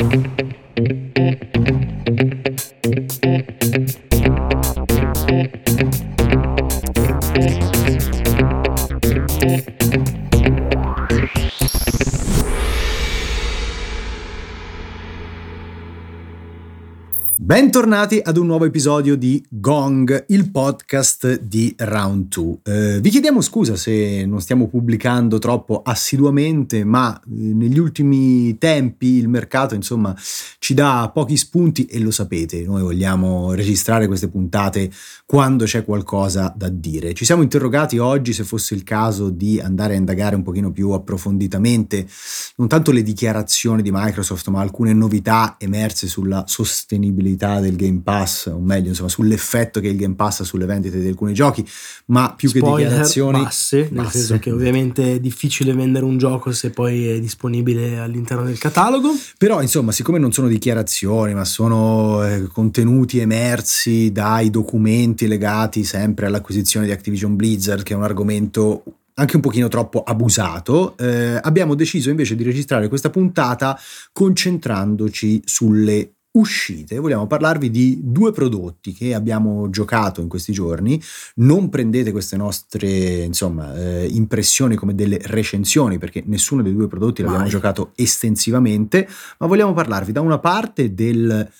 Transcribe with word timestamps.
Thank 0.00 0.40
you. 0.40 0.49
Bentornati 17.70 18.20
ad 18.20 18.36
un 18.36 18.46
nuovo 18.46 18.64
episodio 18.64 19.14
di 19.14 19.40
Gong, 19.48 20.24
il 20.30 20.50
podcast 20.50 21.38
di 21.38 21.72
Round 21.78 22.26
2. 22.26 22.56
Eh, 22.64 23.00
vi 23.00 23.10
chiediamo 23.10 23.40
scusa 23.40 23.76
se 23.76 24.26
non 24.26 24.40
stiamo 24.40 24.66
pubblicando 24.66 25.38
troppo 25.38 25.80
assiduamente, 25.84 26.82
ma 26.82 27.16
eh, 27.16 27.22
negli 27.28 27.78
ultimi 27.78 28.58
tempi 28.58 29.18
il 29.18 29.28
mercato 29.28 29.76
insomma 29.76 30.12
ci 30.58 30.74
dà 30.74 31.12
pochi 31.14 31.36
spunti 31.36 31.84
e 31.84 32.00
lo 32.00 32.10
sapete, 32.10 32.64
noi 32.64 32.82
vogliamo 32.82 33.52
registrare 33.52 34.08
queste 34.08 34.26
puntate 34.26 34.90
quando 35.24 35.64
c'è 35.64 35.84
qualcosa 35.84 36.52
da 36.56 36.68
dire. 36.68 37.14
Ci 37.14 37.24
siamo 37.24 37.42
interrogati 37.42 37.98
oggi 37.98 38.32
se 38.32 38.42
fosse 38.42 38.74
il 38.74 38.82
caso 38.82 39.30
di 39.30 39.60
andare 39.60 39.94
a 39.94 39.96
indagare 39.96 40.34
un 40.34 40.42
pochino 40.42 40.72
più 40.72 40.90
approfonditamente 40.90 42.04
non 42.56 42.66
tanto 42.66 42.90
le 42.90 43.04
dichiarazioni 43.04 43.80
di 43.80 43.92
Microsoft, 43.92 44.48
ma 44.48 44.60
alcune 44.60 44.92
novità 44.92 45.54
emerse 45.56 46.08
sulla 46.08 46.42
sostenibilità 46.48 47.58
del 47.60 47.76
Game 47.76 48.00
Pass, 48.02 48.46
o 48.46 48.58
meglio, 48.58 48.88
insomma, 48.88 49.08
sull'effetto 49.08 49.80
che 49.80 49.88
il 49.88 49.96
Game 49.96 50.14
Pass 50.14 50.40
ha 50.40 50.44
sulle 50.44 50.66
vendite 50.66 51.00
di 51.00 51.08
alcuni 51.08 51.32
giochi, 51.32 51.66
ma 52.06 52.34
più 52.34 52.48
Spoiler, 52.48 52.76
che 52.76 52.82
dichiarazioni 52.82 53.42
basse, 53.42 53.76
nel 53.90 54.04
basse. 54.04 54.18
senso 54.18 54.38
che 54.38 54.50
ovviamente 54.50 55.14
è 55.14 55.20
difficile 55.20 55.72
vendere 55.72 56.04
un 56.04 56.18
gioco 56.18 56.52
se 56.52 56.70
poi 56.70 57.08
è 57.08 57.20
disponibile 57.20 57.98
all'interno 57.98 58.44
del 58.44 58.58
catalogo. 58.58 59.10
Però, 59.38 59.60
insomma, 59.62 59.92
siccome 59.92 60.18
non 60.18 60.32
sono 60.32 60.48
dichiarazioni, 60.48 61.34
ma 61.34 61.44
sono 61.44 62.24
eh, 62.24 62.48
contenuti 62.52 63.18
emersi 63.18 64.10
dai 64.12 64.50
documenti 64.50 65.26
legati 65.26 65.84
sempre 65.84 66.26
all'acquisizione 66.26 66.86
di 66.86 66.92
Activision 66.92 67.36
Blizzard, 67.36 67.82
che 67.82 67.94
è 67.94 67.96
un 67.96 68.04
argomento 68.04 68.82
anche 69.20 69.36
un 69.36 69.42
pochino 69.42 69.68
troppo 69.68 70.02
abusato, 70.02 70.96
eh, 70.96 71.38
abbiamo 71.42 71.74
deciso 71.74 72.08
invece 72.08 72.34
di 72.34 72.42
registrare 72.42 72.88
questa 72.88 73.10
puntata 73.10 73.78
concentrandoci 74.12 75.42
sulle 75.44 76.14
uscite, 76.32 76.98
vogliamo 76.98 77.26
parlarvi 77.26 77.70
di 77.70 77.98
due 78.02 78.32
prodotti 78.32 78.92
che 78.92 79.14
abbiamo 79.14 79.68
giocato 79.70 80.20
in 80.20 80.28
questi 80.28 80.52
giorni. 80.52 81.00
Non 81.36 81.68
prendete 81.68 82.12
queste 82.12 82.36
nostre 82.36 83.22
insomma, 83.22 83.74
eh, 83.76 84.06
impressioni 84.06 84.76
come 84.76 84.94
delle 84.94 85.18
recensioni, 85.22 85.98
perché 85.98 86.22
nessuno 86.26 86.62
dei 86.62 86.74
due 86.74 86.86
prodotti 86.86 87.22
l'abbiamo 87.22 87.44
Mai. 87.44 87.52
giocato 87.52 87.92
estensivamente, 87.96 89.08
ma 89.38 89.46
vogliamo 89.46 89.72
parlarvi 89.72 90.12
da 90.12 90.20
una 90.20 90.38
parte 90.38 90.94
del 90.94 91.50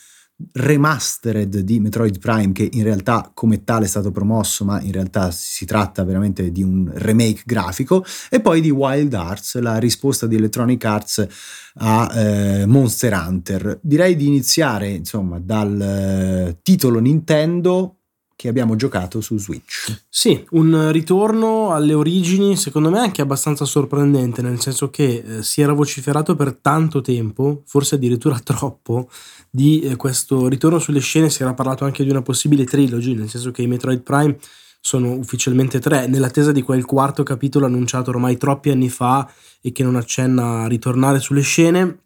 remastered 0.52 1.58
di 1.58 1.80
Metroid 1.80 2.18
Prime 2.18 2.52
che 2.52 2.68
in 2.72 2.82
realtà 2.82 3.30
come 3.34 3.64
tale 3.64 3.84
è 3.84 3.88
stato 3.88 4.10
promosso 4.10 4.64
ma 4.64 4.80
in 4.80 4.92
realtà 4.92 5.30
si 5.30 5.64
tratta 5.64 6.04
veramente 6.04 6.50
di 6.50 6.62
un 6.62 6.90
remake 6.94 7.42
grafico 7.44 8.04
e 8.28 8.40
poi 8.40 8.60
di 8.60 8.70
Wild 8.70 9.14
Arts 9.14 9.58
la 9.60 9.78
risposta 9.78 10.26
di 10.26 10.36
Electronic 10.36 10.84
Arts 10.84 11.26
a 11.74 12.10
eh, 12.14 12.66
Monster 12.66 13.12
Hunter. 13.12 13.78
Direi 13.82 14.16
di 14.16 14.26
iniziare 14.26 14.88
insomma 14.88 15.38
dal 15.38 15.80
eh, 15.80 16.58
titolo 16.62 16.98
Nintendo 16.98 17.99
che 18.40 18.48
abbiamo 18.48 18.74
giocato 18.74 19.20
su 19.20 19.36
Switch 19.36 20.04
Sì, 20.08 20.42
un 20.52 20.90
ritorno 20.92 21.72
alle 21.72 21.92
origini 21.92 22.56
secondo 22.56 22.88
me 22.88 22.98
anche 22.98 23.20
abbastanza 23.20 23.66
sorprendente, 23.66 24.40
nel 24.40 24.58
senso 24.58 24.88
che 24.88 25.22
eh, 25.26 25.42
si 25.42 25.60
era 25.60 25.74
vociferato 25.74 26.34
per 26.34 26.54
tanto 26.54 27.02
tempo, 27.02 27.60
forse 27.66 27.96
addirittura 27.96 28.38
troppo, 28.42 29.10
di 29.50 29.80
eh, 29.80 29.96
questo 29.96 30.48
ritorno 30.48 30.78
sulle 30.78 31.00
scene, 31.00 31.28
si 31.28 31.42
era 31.42 31.52
parlato 31.52 31.84
anche 31.84 32.02
di 32.02 32.08
una 32.08 32.22
possibile 32.22 32.64
trilogy, 32.64 33.14
nel 33.14 33.28
senso 33.28 33.50
che 33.50 33.60
i 33.60 33.66
Metroid 33.66 34.00
Prime 34.00 34.38
sono 34.80 35.12
ufficialmente 35.12 35.78
tre, 35.78 36.06
nell'attesa 36.06 36.50
di 36.50 36.62
quel 36.62 36.86
quarto 36.86 37.22
capitolo 37.22 37.66
annunciato 37.66 38.08
ormai 38.08 38.38
troppi 38.38 38.70
anni 38.70 38.88
fa 38.88 39.30
e 39.60 39.70
che 39.70 39.82
non 39.82 39.96
accenna 39.96 40.62
a 40.62 40.66
ritornare 40.66 41.18
sulle 41.18 41.42
scene. 41.42 42.04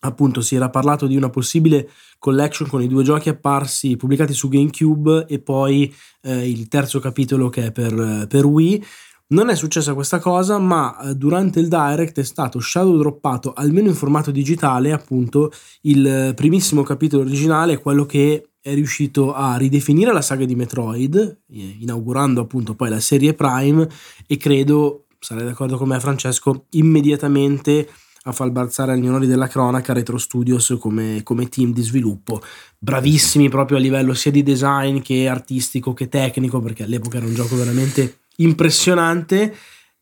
Appunto, 0.00 0.40
si 0.40 0.54
era 0.54 0.70
parlato 0.70 1.06
di 1.06 1.16
una 1.16 1.28
possibile 1.30 1.88
collection 2.18 2.68
con 2.68 2.82
i 2.82 2.88
due 2.88 3.02
giochi 3.02 3.28
apparsi 3.28 3.96
pubblicati 3.96 4.32
su 4.32 4.48
GameCube 4.48 5.26
e 5.26 5.40
poi 5.40 5.92
eh, 6.22 6.48
il 6.48 6.68
terzo 6.68 7.00
capitolo 7.00 7.48
che 7.48 7.66
è 7.66 7.72
per, 7.72 8.26
per 8.28 8.44
Wii. 8.44 8.84
Non 9.30 9.50
è 9.50 9.56
successa 9.56 9.92
questa 9.92 10.20
cosa, 10.20 10.58
ma 10.58 10.98
eh, 11.00 11.14
durante 11.14 11.60
il 11.60 11.68
direct 11.68 12.18
è 12.18 12.24
stato 12.24 12.60
shadow 12.60 12.96
droppato 12.96 13.52
almeno 13.52 13.88
in 13.88 13.94
formato 13.94 14.30
digitale, 14.30 14.92
appunto, 14.92 15.50
il 15.82 16.32
primissimo 16.34 16.82
capitolo 16.82 17.24
originale, 17.24 17.78
quello 17.78 18.06
che 18.06 18.50
è 18.60 18.74
riuscito 18.74 19.34
a 19.34 19.56
ridefinire 19.56 20.12
la 20.12 20.22
saga 20.22 20.44
di 20.44 20.54
Metroid, 20.54 21.40
eh, 21.50 21.76
inaugurando 21.80 22.40
appunto 22.40 22.74
poi 22.74 22.88
la 22.88 23.00
serie 23.00 23.34
Prime 23.34 23.88
e 24.26 24.36
credo, 24.36 25.06
sarai 25.18 25.44
d'accordo 25.44 25.76
con 25.76 25.88
me 25.88 26.00
Francesco, 26.00 26.66
immediatamente 26.70 27.88
a 28.22 28.32
far 28.32 28.50
balzare 28.50 28.92
agli 28.92 29.06
onori 29.06 29.26
della 29.26 29.46
cronaca 29.46 29.92
Retro 29.92 30.18
Studios 30.18 30.76
come, 30.78 31.22
come 31.22 31.48
team 31.48 31.72
di 31.72 31.82
sviluppo. 31.82 32.42
Bravissimi 32.78 33.48
proprio 33.48 33.78
a 33.78 33.80
livello 33.80 34.14
sia 34.14 34.30
di 34.30 34.42
design 34.42 35.00
che 35.00 35.28
artistico 35.28 35.94
che 35.94 36.08
tecnico, 36.08 36.60
perché 36.60 36.84
all'epoca 36.84 37.18
era 37.18 37.26
un 37.26 37.34
gioco 37.34 37.56
veramente 37.56 38.20
impressionante. 38.36 39.54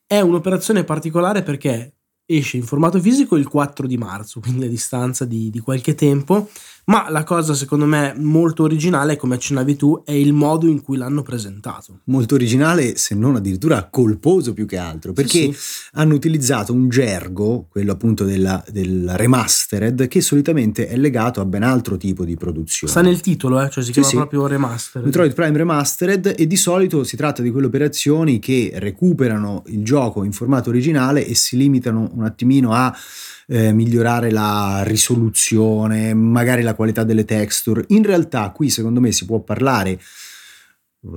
È 0.07 0.21
un'operazione 0.21 0.85
particolare 0.85 1.43
perché 1.43 1.97
esce 2.27 2.57
in 2.57 2.65
formato 2.65 3.01
fisico 3.01 3.37
il 3.37 3.47
4 3.47 3.87
di 3.87 3.97
marzo, 3.97 4.41
quindi 4.41 4.67
a 4.67 4.69
distanza 4.69 5.25
di, 5.25 5.51
di 5.51 5.61
qualche 5.61 5.95
tempo. 5.95 6.49
Ma 6.89 7.11
la 7.11 7.25
cosa 7.25 7.53
secondo 7.55 7.85
me 7.85 8.15
molto 8.17 8.63
originale, 8.63 9.17
come 9.17 9.35
accennavi 9.35 9.75
tu, 9.75 10.03
è 10.05 10.13
il 10.13 10.33
modo 10.33 10.69
in 10.69 10.83
cui 10.83 10.97
l'hanno 10.97 11.23
presentato. 11.23 12.01
molto 12.05 12.37
originale 12.37 12.97
se 12.97 13.17
non 13.17 13.35
addirittura 13.35 13.89
colposo 13.91 14.53
più 14.53 14.67
che 14.67 14.77
altro 14.77 15.13
perché 15.13 15.53
Sì, 15.53 15.57
hanno 15.95 16.15
utilizzato 16.15 16.73
un 16.73 16.89
gergo, 16.89 17.67
quello 17.69 17.91
appunto 17.91 18.25
della, 18.25 18.63
della 18.71 19.17
remastered, 19.17 20.07
che 20.07 20.21
solitamente 20.21 20.87
è 20.87 20.97
legato 20.97 21.41
a 21.41 21.45
ben 21.45 21.65
altro 21.65 21.97
tipo 21.97 22.25
di 22.25 22.37
produzione. 22.37 22.93
Sta 22.93 23.03
nel 23.03 23.21
titolo, 23.21 23.61
eh? 23.61 23.69
cioè 23.69 23.83
si 23.83 23.93
Sì, 23.93 24.01
chiama 24.01 24.09
sì. 24.09 24.15
proprio 24.17 24.47
remaster. 24.47 25.03
Metroid 25.03 25.35
Prime 25.35 25.57
Remastered 25.57 26.35
e 26.39 26.47
di 26.47 26.57
solito 26.57 27.03
si 27.03 27.17
tratta 27.17 27.43
di 27.43 27.51
quelle 27.51 27.67
operazioni 27.67 28.39
che 28.39 28.71
recuperano 28.77 29.65
il 29.67 29.83
gioco 29.83 30.23
in 30.23 30.31
formato 30.31 30.69
originale 30.71 31.27
e 31.27 31.35
si 31.35 31.57
limitano 31.57 32.11
un 32.15 32.23
attimino 32.25 32.73
a 32.73 32.95
eh, 33.47 33.73
migliorare 33.73 34.31
la 34.31 34.83
risoluzione, 34.85 36.15
magari 36.15 36.63
la 36.63 36.75
qualità 36.75 37.05
delle 37.05 37.25
texture. 37.25 37.85
In 37.89 38.03
realtà 38.03 38.51
qui 38.51 38.71
secondo 38.71 39.01
me 39.01 39.13
si 39.13 39.25
può 39.25 39.41
parlare 39.41 39.99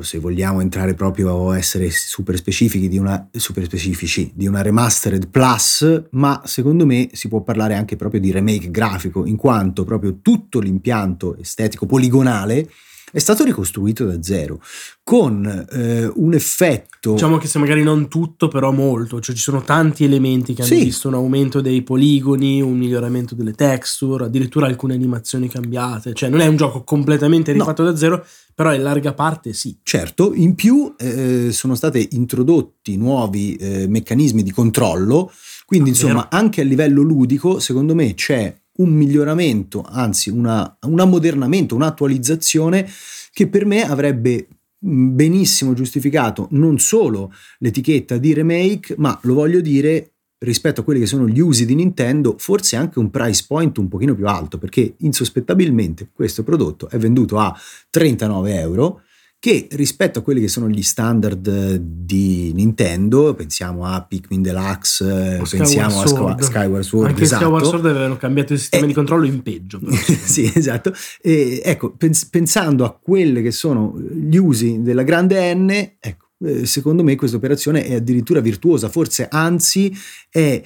se 0.01 0.19
vogliamo 0.19 0.61
entrare 0.61 0.93
proprio 0.93 1.49
a 1.49 1.57
essere 1.57 1.89
super 1.89 2.35
specifici 2.37 2.87
di 2.87 2.97
una, 2.97 3.27
super 3.31 3.63
specifici, 3.63 4.31
di 4.35 4.45
una 4.45 4.61
remastered 4.61 5.29
plus, 5.29 6.03
ma 6.11 6.41
secondo 6.45 6.85
me 6.85 7.09
si 7.13 7.27
può 7.27 7.41
parlare 7.41 7.73
anche 7.73 7.95
proprio 7.95 8.19
di 8.21 8.31
remake 8.31 8.69
grafico, 8.69 9.25
in 9.25 9.35
quanto 9.35 9.83
proprio 9.83 10.19
tutto 10.21 10.59
l'impianto 10.59 11.35
estetico 11.37 11.85
poligonale 11.85 12.69
è 13.11 13.19
stato 13.19 13.43
ricostruito 13.43 14.05
da 14.05 14.21
zero, 14.21 14.61
con 15.03 15.45
eh, 15.71 16.11
un 16.15 16.33
effetto... 16.33 17.13
Diciamo 17.13 17.37
che 17.37 17.47
se 17.47 17.59
magari 17.59 17.83
non 17.83 18.07
tutto, 18.07 18.47
però 18.47 18.71
molto, 18.71 19.19
cioè 19.19 19.35
ci 19.35 19.41
sono 19.41 19.61
tanti 19.63 20.03
elementi 20.03 20.53
che 20.53 20.61
hanno 20.63 20.71
Sì. 20.71 20.83
visto 20.85 21.07
un 21.07 21.13
aumento 21.15 21.61
dei 21.61 21.81
poligoni, 21.81 22.61
un 22.61 22.77
miglioramento 22.77 23.35
delle 23.35 23.53
texture, 23.53 24.25
addirittura 24.25 24.67
alcune 24.67 24.93
animazioni 24.93 25.47
cambiate, 25.49 26.13
cioè 26.13 26.29
non 26.29 26.41
è 26.41 26.47
un 26.47 26.55
gioco 26.57 26.83
completamente 26.83 27.51
No. 27.53 27.59
rifatto 27.59 27.83
da 27.83 27.95
zero, 27.95 28.25
però 28.53 28.73
in 28.73 28.83
larga 28.83 29.13
parte 29.13 29.53
sì. 29.53 29.77
Certo, 29.83 30.33
in 30.33 30.53
più 30.55 30.93
eh, 30.97 31.51
sono 31.51 31.75
stati 31.75 32.09
introdotti 32.11 32.97
nuovi 32.97 33.55
eh, 33.55 33.87
meccanismi 33.87 34.43
di 34.43 34.51
controllo, 34.51 35.31
quindi 35.65 35.89
Ah, 35.89 35.93
insomma 35.93 36.13
vero. 36.13 36.27
anche 36.31 36.61
a 36.61 36.63
livello 36.65 37.01
ludico 37.01 37.59
secondo 37.59 37.95
me 37.95 38.13
c'è 38.13 38.53
un 38.79 38.89
miglioramento, 38.89 39.81
anzi 39.87 40.29
una- 40.29 40.77
un 40.87 40.99
ammodernamento, 40.99 41.75
un'attualizzazione 41.75 42.87
che 43.31 43.47
per 43.47 43.65
me 43.65 43.83
avrebbe 43.83 44.47
mh, 44.81 45.15
benissimo 45.15 45.73
giustificato 45.73 46.47
non 46.51 46.79
solo 46.79 47.31
l'etichetta 47.59 48.17
di 48.17 48.33
remake, 48.33 48.95
ma 48.97 49.17
lo 49.23 49.33
voglio 49.33 49.59
dire 49.61 50.13
rispetto 50.39 50.79
a 50.81 50.83
quelli 50.85 51.01
che 51.01 51.05
sono 51.05 51.27
gli 51.27 51.41
usi 51.41 51.65
di 51.65 51.75
Nintendo, 51.75 52.35
forse 52.37 52.77
anche 52.77 52.97
un 52.97 53.09
price 53.09 53.43
point 53.45 53.77
un 53.77 53.89
pochino 53.89 54.15
più 54.15 54.25
alto, 54.27 54.57
perché 54.57 54.95
insospettabilmente 54.99 56.09
questo 56.13 56.43
prodotto 56.43 56.89
è 56.89 56.97
venduto 56.97 57.37
a 57.39 57.53
39 57.89 58.57
euro, 58.57 59.01
che 59.39 59.67
rispetto 59.71 60.19
a 60.19 60.21
quelli 60.21 60.41
che 60.41 60.49
sono 60.49 60.67
gli 60.67 60.83
standard 60.83 61.47
eh, 61.47 61.79
di 61.81 62.51
Nintendo, 62.53 63.33
pensiamo 63.33 63.85
a 63.85 64.03
Pikmin 64.03 64.41
Deluxe, 64.41 65.05
eh, 65.05 65.39
O 65.39 65.45
pensiamo 65.49 66.01
a 66.01 66.05
Skyward 66.05 66.07
Sky- 66.07 66.15
Sword. 66.17 66.41
Skyward 66.43 66.83
Sword, 66.83 67.07
Anche 67.07 67.23
esatto. 67.23 67.43
Skyward 67.43 67.65
Sword 67.65 67.85
avevano 67.85 68.17
cambiato 68.17 68.51
il 68.53 68.59
sistema 68.59 68.83
Eh. 68.83 68.87
di 68.87 68.93
controllo 68.93 69.25
in 69.25 69.41
peggio. 69.41 69.79
sì, 70.05 70.51
esatto. 70.53 70.93
E, 71.21 71.61
ecco, 71.63 71.91
pens- 71.95 72.25
pensando 72.25 72.83
a 72.83 72.93
quelle 72.93 73.41
che 73.41 73.51
sono 73.51 73.97
gli 73.97 74.35
usi 74.35 74.81
della 74.81 75.03
grande 75.03 75.53
N, 75.53 75.69
ecco, 75.69 76.31
eh, 76.43 76.65
secondo 76.65 77.01
me 77.03 77.15
questa 77.15 77.37
operazione 77.37 77.85
è 77.85 77.95
addirittura 77.95 78.41
virtuosa, 78.41 78.89
forse 78.89 79.27
anzi 79.31 79.89
è 80.29 80.61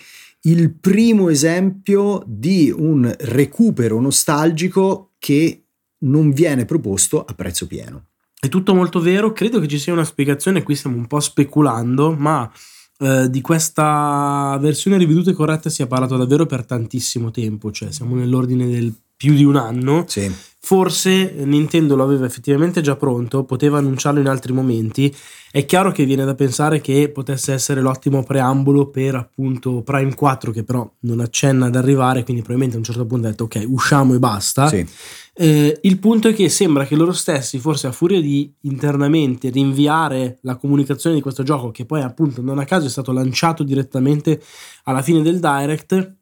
il 0.46 0.74
primo 0.74 1.30
esempio 1.30 2.24
di 2.26 2.74
un 2.76 3.14
recupero 3.20 4.00
nostalgico 4.02 5.12
che 5.20 5.66
non 6.06 6.32
viene 6.32 6.66
proposto 6.66 7.24
a 7.24 7.34
prezzo 7.34 7.68
pieno. 7.68 8.08
È 8.44 8.50
tutto 8.50 8.76
molto 8.76 9.00
vero, 9.00 9.32
credo 9.32 9.62
che 9.62 9.70
ci 9.70 9.80
sia 9.80 9.94
una 9.94 10.04
spiegazione, 10.04 10.64
qui 10.64 10.76
stiamo 10.76 10.98
un 10.98 11.08
po' 11.08 11.22
speculando, 11.22 12.12
ma 12.12 12.52
eh, 13.00 13.30
di 13.30 13.40
questa 13.40 14.58
versione 14.60 14.98
riveduta 14.98 15.32
e 15.32 15.34
corretta 15.34 15.70
si 15.70 15.82
è 15.82 15.88
parlato 15.88 16.18
davvero 16.18 16.46
per 16.46 16.66
tantissimo 16.66 17.32
tempo, 17.32 17.72
cioè 17.72 17.94
siamo 17.94 18.16
nell'ordine 18.16 18.68
del 18.68 18.94
più 19.16 19.34
di 19.34 19.44
un 19.44 19.56
anno. 19.56 20.06
Sì. 20.08 20.32
Forse 20.66 21.34
Nintendo 21.44 21.96
lo 21.98 22.04
aveva 22.04 22.26
effettivamente 22.26 22.80
già 22.80 22.96
pronto, 22.96 23.44
poteva 23.44 23.80
annunciarlo 23.80 24.22
in 24.22 24.28
altri 24.28 24.54
momenti. 24.54 25.14
È 25.52 25.66
chiaro 25.66 25.92
che 25.92 26.06
viene 26.06 26.24
da 26.24 26.36
pensare 26.36 26.80
che 26.80 27.10
potesse 27.10 27.52
essere 27.52 27.82
l'ottimo 27.82 28.24
preambolo 28.24 28.88
per 28.88 29.16
appunto 29.16 29.82
Prime 29.82 30.16
4, 30.16 30.52
che 30.52 30.64
però 30.64 30.90
non 31.02 31.20
accenna 31.20 31.66
ad 31.66 31.76
arrivare, 31.76 32.24
quindi 32.24 32.42
probabilmente 32.42 32.76
a 32.76 32.80
un 32.80 32.86
certo 32.86 33.06
punto 33.06 33.28
ha 33.28 33.30
detto 33.32 33.44
ok, 33.44 33.66
usciamo 33.68 34.14
e 34.14 34.20
basta. 34.20 34.68
Sì. 34.70 34.88
Eh, 35.36 35.80
il 35.82 36.00
punto 36.00 36.30
è 36.30 36.34
che 36.34 36.48
sembra 36.48 36.86
che 36.86 36.96
loro 36.96 37.12
stessi, 37.12 37.60
forse 37.60 37.88
a 37.88 37.92
furia 37.92 38.22
di 38.22 38.54
internamente 38.62 39.50
rinviare 39.50 40.38
la 40.44 40.56
comunicazione 40.56 41.16
di 41.16 41.22
questo 41.22 41.44
gioco, 41.44 41.72
che 41.72 41.86
poi 41.86 42.02
appunto 42.02 42.42
non 42.42 42.60
a 42.60 42.66
caso 42.66 42.86
è 42.86 42.90
stato 42.90 43.12
lanciato 43.12 43.64
direttamente 43.64 44.42
alla 44.84 45.02
fine 45.02 45.22
del 45.22 45.40
direct, 45.40 46.16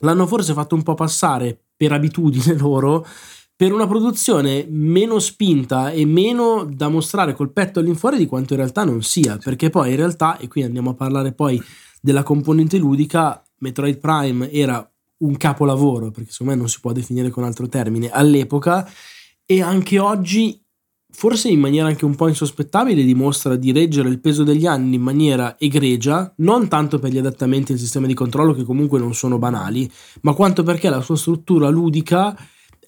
l'hanno 0.00 0.26
forse 0.26 0.52
fatto 0.52 0.74
un 0.74 0.82
po' 0.82 0.94
passare 0.94 1.60
per 1.80 1.92
abitudine 1.92 2.52
loro 2.60 3.06
per 3.56 3.72
una 3.72 3.86
produzione 3.86 4.66
meno 4.68 5.18
spinta 5.18 5.90
e 5.90 6.04
meno 6.04 6.68
da 6.70 6.88
mostrare 6.88 7.34
col 7.34 7.52
petto 7.52 7.80
all'infuori 7.80 8.18
di 8.18 8.26
quanto 8.26 8.52
in 8.54 8.58
realtà 8.58 8.84
non 8.84 9.02
sia, 9.02 9.36
perché 9.36 9.68
poi 9.68 9.90
in 9.90 9.96
realtà, 9.96 10.38
e 10.38 10.48
qui 10.48 10.62
andiamo 10.62 10.90
a 10.90 10.94
parlare 10.94 11.32
poi 11.32 11.62
della 12.00 12.22
componente 12.22 12.78
ludica, 12.78 13.42
Metroid 13.58 13.98
Prime 13.98 14.50
era 14.50 14.90
un 15.18 15.36
capolavoro, 15.36 16.10
perché 16.10 16.30
secondo 16.30 16.54
me 16.54 16.58
non 16.58 16.68
si 16.70 16.80
può 16.80 16.92
definire 16.92 17.28
con 17.28 17.44
altro 17.44 17.68
termine, 17.68 18.08
all'epoca 18.10 18.88
e 19.44 19.60
anche 19.60 19.98
oggi, 19.98 20.58
forse 21.12 21.48
in 21.48 21.60
maniera 21.60 21.86
anche 21.86 22.04
un 22.04 22.14
po' 22.14 22.28
insospettabile, 22.28 23.04
dimostra 23.04 23.56
di 23.56 23.72
reggere 23.72 24.08
il 24.08 24.20
peso 24.20 24.42
degli 24.42 24.66
anni 24.66 24.96
in 24.96 25.02
maniera 25.02 25.56
egregia, 25.58 26.32
non 26.38 26.68
tanto 26.68 26.98
per 26.98 27.10
gli 27.10 27.18
adattamenti 27.18 27.72
al 27.72 27.78
sistema 27.78 28.06
di 28.06 28.14
controllo 28.14 28.52
che 28.52 28.64
comunque 28.64 28.98
non 28.98 29.14
sono 29.14 29.38
banali, 29.38 29.90
ma 30.22 30.32
quanto 30.34 30.62
perché 30.62 30.88
la 30.88 31.00
sua 31.00 31.16
struttura 31.16 31.68
ludica 31.68 32.36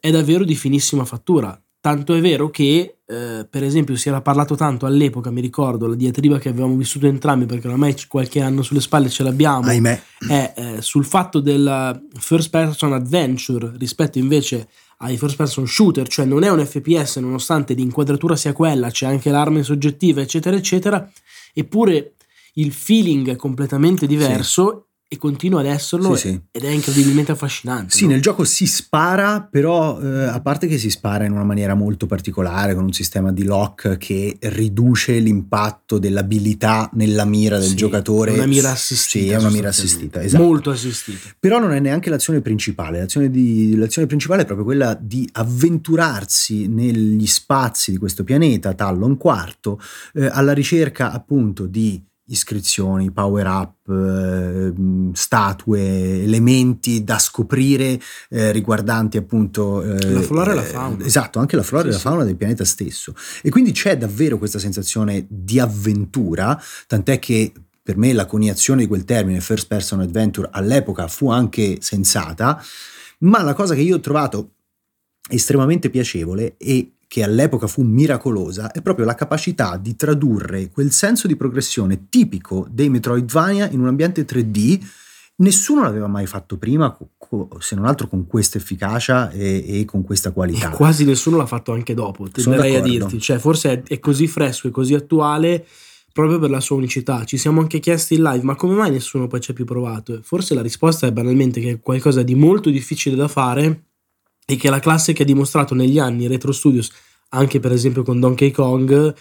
è 0.01 0.11
davvero 0.11 0.45
di 0.45 0.57
finissima 0.57 1.05
fattura. 1.05 1.62
Tanto 1.83 2.15
è 2.15 2.21
vero 2.21 2.49
che, 2.49 2.99
eh, 3.05 3.45
per 3.51 3.65
esempio, 3.65 3.97
si 3.97 4.09
era 4.09 4.21
parlato 4.21 4.55
tanto 4.55 4.87
all'epoca, 4.87 5.33
mi 5.33 5.41
ricordo, 5.41 5.89
la 5.89 5.97
diatriba 5.97 6.39
che 6.39 6.49
avevamo 6.49 6.77
vissuto 6.77 7.09
entrambi, 7.09 7.45
perché 7.45 7.67
ormai 7.67 7.97
qualche 8.07 8.41
anno 8.41 8.63
sulle 8.63 8.81
spalle 8.81 9.09
ce 9.09 9.25
l'abbiamo, 9.25 9.67
Ahimè. 9.67 10.03
è 10.29 10.53
eh, 10.57 10.81
sul 10.81 11.05
fatto 11.05 11.41
del 11.41 12.01
first 12.21 12.51
person 12.51 12.93
adventure 12.93 13.73
rispetto 13.79 14.19
invece 14.19 14.69
ai 14.99 15.17
first 15.17 15.35
person 15.35 15.67
shooter, 15.67 16.07
cioè 16.07 16.25
non 16.25 16.45
è 16.45 16.51
un 16.53 16.65
FPS 16.65 17.17
nonostante 17.17 17.75
l'inquadratura 17.75 18.37
sia 18.37 18.53
quella, 18.53 18.89
c'è 18.89 19.07
anche 19.07 19.33
l'arma 19.33 19.59
in 19.59 19.65
soggettiva, 19.65 20.21
eccetera, 20.21 20.55
eccetera, 20.55 21.11
eppure 21.53 22.15
il 22.55 22.73
feeling 22.73 23.29
è 23.29 23.35
completamente 23.35 24.07
diverso 24.07 24.91
e 25.13 25.19
continua 25.19 25.61
ad 25.61 25.67
esserlo 25.67 26.17
Sì, 26.17 26.29
sì. 26.29 26.41
ed 26.51 26.65
è 26.65 26.71
incredibilmente 26.71 27.33
affascinante. 27.33 27.95
Sì, 27.95 28.05
no? 28.05 28.13
nel 28.13 28.23
gioco 28.23 28.45
si 28.45 28.65
spara, 28.67 29.43
però 29.43 30.01
eh, 30.01 30.25
a 30.25 30.41
parte 30.41 30.67
che 30.67 30.79
si 30.79 30.89
spara 30.89 31.27
in 31.27 31.33
una 31.33 31.45
maniera 31.45 31.75
molto 31.75 32.07
particolare, 32.07 32.75
con 32.75 32.85
un 32.85 32.95
sistema 32.95 33.31
di 33.31 33.45
lock 33.45 33.99
che 33.99 34.39
riduce 34.41 35.19
l'impatto 35.19 35.99
dell'abilità 35.99 36.89
nella 36.95 37.27
mira 37.27 37.59
del 37.59 37.69
Sì, 37.69 37.75
giocatore. 37.75 38.31
una 38.33 38.47
mira 38.47 38.71
assistita. 38.71 39.25
Sì, 39.27 39.31
è 39.31 39.37
una 39.37 39.51
mira 39.51 39.69
assistita, 39.69 40.23
esatto. 40.23 40.43
Molto 40.43 40.71
assistita. 40.71 41.29
Però 41.39 41.59
non 41.59 41.73
è 41.73 41.79
neanche 41.81 42.09
l'azione 42.09 42.41
principale. 42.41 43.01
L'azione, 43.01 43.31
di- 43.31 43.77
l'azione 43.77 44.07
principale 44.09 44.43
è 44.43 44.45
proprio 44.47 44.65
quella 44.65 44.99
di 44.99 45.29
avventurarsi 45.33 46.69
negli 46.69 47.27
spazi 47.27 47.91
di 47.91 47.99
questo 47.99 48.25
pianeta, 48.25 48.73
Tallon 48.73 49.19
IV, 49.23 49.77
eh, 50.15 50.27
alla 50.33 50.53
ricerca 50.53 51.13
appunto 51.13 51.67
di 51.67 52.03
iscrizioni, 52.27 53.11
power 53.11 53.47
up, 53.47 53.89
eh, 53.89 54.73
statue, 55.13 56.23
elementi 56.23 57.05
da 57.05 57.19
scoprire 57.19 58.01
eh, 58.31 58.53
riguardanti 58.53 59.17
appunto 59.17 59.83
eh, 59.83 60.13
La 60.13 60.21
flora 60.23 60.53
e 60.53 60.55
la 60.55 60.63
eh, 60.63 60.67
fauna. 60.67 61.05
esatto, 61.05 61.39
anche 61.41 61.57
la 61.57 61.63
flora 61.63 61.85
Sì, 61.85 61.89
e 61.89 61.93
la 61.93 61.99
sì. 61.99 62.03
fauna 62.05 62.25
del 62.25 62.37
pianeta 62.37 62.65
stesso. 62.65 63.15
E 63.43 63.51
quindi 63.51 63.73
c'è 63.73 63.97
davvero 63.97 64.39
questa 64.39 64.59
sensazione 64.59 65.27
di 65.29 65.59
avventura, 65.59 66.61
tant'è 66.87 67.19
che 67.19 67.53
per 67.83 67.97
me 67.97 68.13
la 68.13 68.27
coniazione 68.27 68.83
di 68.83 68.87
quel 68.87 69.05
termine 69.05 69.41
first 69.41 69.67
person 69.67 70.01
adventure 70.01 70.49
all'epoca 70.53 71.09
fu 71.09 71.31
anche 71.31 71.79
sensata, 71.81 72.63
ma 73.21 73.43
la 73.43 73.55
cosa 73.55 73.75
che 73.75 73.81
io 73.81 73.97
ho 73.97 74.01
trovato 74.01 74.53
estremamente 75.29 75.91
piacevole 75.91 76.55
e 76.59 76.93
che 77.13 77.23
all'epoca 77.23 77.67
fu 77.67 77.83
miracolosa 77.83 78.71
è 78.71 78.81
proprio 78.81 79.05
la 79.05 79.15
capacità 79.15 79.77
di 79.77 79.97
tradurre 79.97 80.71
quel 80.71 80.93
senso 80.93 81.27
di 81.27 81.37
progressione 81.37 82.07
tipico 82.09 82.67
dei 82.71 82.89
Metroidvania 82.89 83.69
in 83.69 83.81
un 83.81 83.89
ambiente 83.89 84.25
3D. 84.25 84.83
Nessuno 85.37 85.83
l'aveva 85.83 86.07
mai 86.07 86.27
fatto 86.27 86.57
prima, 86.57 86.97
se 87.59 87.75
non 87.75 87.85
altro 87.85 88.09
con 88.09 88.27
questa 88.27 88.57
efficacia 88.57 89.31
e, 89.31 89.81
e 89.81 89.85
con 89.85 90.03
questa 90.05 90.31
E 90.31 90.33
qualità. 90.33 90.71
quasi 90.71 91.05
nessuno 91.05 91.37
l'ha 91.37 91.45
fatto 91.45 91.75
anche 91.75 91.93
dopo, 91.93 92.31
tenderei 92.31 92.77
a 92.77 92.81
dirti. 92.81 93.21
Cioè, 93.21 93.37
forse 93.37 93.73
è, 93.73 93.83
è 93.83 93.99
così 93.99 94.27
fresco 94.27 94.69
e 94.69 94.71
così 94.71 94.95
attuale 94.95 95.67
proprio 96.15 96.39
per 96.39 96.49
la 96.49 96.61
sua 96.61 96.77
unicità. 96.77 97.27
Ci 97.27 97.37
siamo 97.37 97.61
anche 97.61 97.79
chiesti 97.79 98.15
in 98.15 98.23
live, 98.23 98.43
ma 98.43 98.55
come 98.55 98.73
mai 98.75 98.91
nessuno 98.91 99.27
poi 99.27 99.41
ci 99.41 99.51
ha 99.51 99.55
più 99.55 99.67
provato? 99.67 100.19
Forse 100.23 100.55
la 100.55 100.63
risposta 100.63 101.07
è 101.07 101.13
banalmente 101.13 101.61
che 101.61 101.73
è 101.73 101.81
qualcosa 101.81 102.23
di 102.23 102.35
molto 102.35 102.71
difficile 102.71 103.17
da 103.17 103.29
fare 103.29 103.89
e 104.45 104.57
che 104.57 104.71
la 104.71 104.81
classe 104.81 105.13
che 105.13 105.23
ha 105.23 105.27
dimostrato 105.27 105.75
negli 105.75 105.99
anni 105.99 106.27
Retro 106.27 106.53
Studios, 106.53 106.91
anche 107.31 107.61
per 107.61 107.73
esempio 107.73 108.03
con 108.03 108.21
Donkey 108.21 108.51
Kong, 108.51 109.15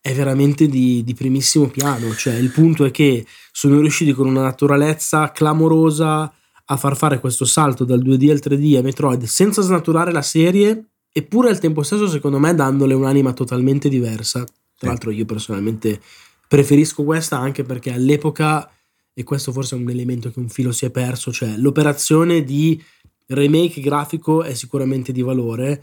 è 0.00 0.14
veramente 0.14 0.66
di, 0.66 1.02
di 1.04 1.14
primissimo 1.14 1.68
piano. 1.68 2.14
Cioè, 2.14 2.34
il 2.34 2.50
punto 2.50 2.84
è 2.84 2.90
che 2.90 3.26
sono 3.52 3.80
riusciti 3.80 4.12
con 4.12 4.26
una 4.26 4.42
naturalezza 4.42 5.30
clamorosa 5.30 6.32
a 6.72 6.76
far 6.76 6.96
fare 6.96 7.20
questo 7.20 7.44
salto 7.44 7.84
dal 7.84 8.02
2D 8.02 8.30
al 8.30 8.40
3D 8.42 8.78
a 8.78 8.82
Metroid 8.82 9.24
senza 9.24 9.60
snaturare 9.60 10.12
la 10.12 10.22
serie, 10.22 10.90
eppure 11.12 11.50
al 11.50 11.58
tempo 11.58 11.82
stesso, 11.82 12.08
secondo 12.08 12.38
me, 12.38 12.54
dandole 12.54 12.94
un'anima 12.94 13.32
totalmente 13.32 13.88
diversa. 13.88 14.44
Tra 14.76 14.88
l'altro, 14.88 15.10
io 15.10 15.26
personalmente 15.26 16.00
preferisco 16.48 17.04
questa 17.04 17.38
anche 17.38 17.64
perché 17.64 17.92
all'epoca, 17.92 18.70
e 19.12 19.22
questo 19.24 19.52
forse 19.52 19.76
è 19.76 19.78
un 19.78 19.90
elemento 19.90 20.30
che 20.30 20.38
un 20.38 20.48
filo 20.48 20.72
si 20.72 20.86
è 20.86 20.90
perso, 20.90 21.32
cioè 21.32 21.56
l'operazione 21.56 22.42
di 22.42 22.82
remake 23.30 23.80
grafico 23.80 24.42
è 24.42 24.54
sicuramente 24.54 25.12
di 25.12 25.22
valore. 25.22 25.82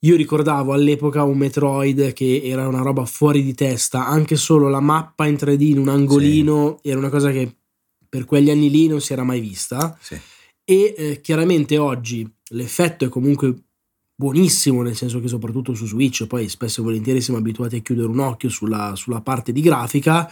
Io 0.00 0.16
ricordavo 0.16 0.72
all'epoca 0.72 1.22
un 1.22 1.38
Metroid 1.38 2.12
che 2.12 2.42
era 2.44 2.66
una 2.66 2.82
roba 2.82 3.04
fuori 3.04 3.42
di 3.42 3.54
testa, 3.54 4.06
anche 4.06 4.36
solo 4.36 4.68
la 4.68 4.80
mappa 4.80 5.26
in 5.26 5.34
3D 5.34 5.62
in 5.62 5.78
un 5.78 5.88
angolino 5.88 6.80
era 6.82 6.98
una 6.98 7.08
cosa 7.08 7.30
che 7.30 7.54
per 8.08 8.24
quegli 8.24 8.50
anni 8.50 8.68
lì 8.68 8.88
non 8.88 9.00
si 9.00 9.12
era 9.12 9.22
mai 9.22 9.40
vista. 9.40 9.96
Sì. 10.00 10.18
E 10.64 10.94
eh, 10.96 11.20
chiaramente 11.20 11.78
oggi 11.78 12.28
l'effetto 12.50 13.04
è 13.04 13.08
comunque 13.08 13.54
buonissimo, 14.14 14.82
nel 14.82 14.96
senso 14.96 15.20
che 15.20 15.28
soprattutto 15.28 15.74
su 15.74 15.86
Switch, 15.86 16.26
poi 16.26 16.48
spesso 16.48 16.80
e 16.80 16.84
volentieri 16.84 17.20
siamo 17.20 17.38
abituati 17.38 17.76
a 17.76 17.80
chiudere 17.80 18.08
un 18.08 18.18
occhio 18.18 18.48
sulla, 18.48 18.94
sulla 18.96 19.20
parte 19.20 19.52
di 19.52 19.60
grafica. 19.60 20.30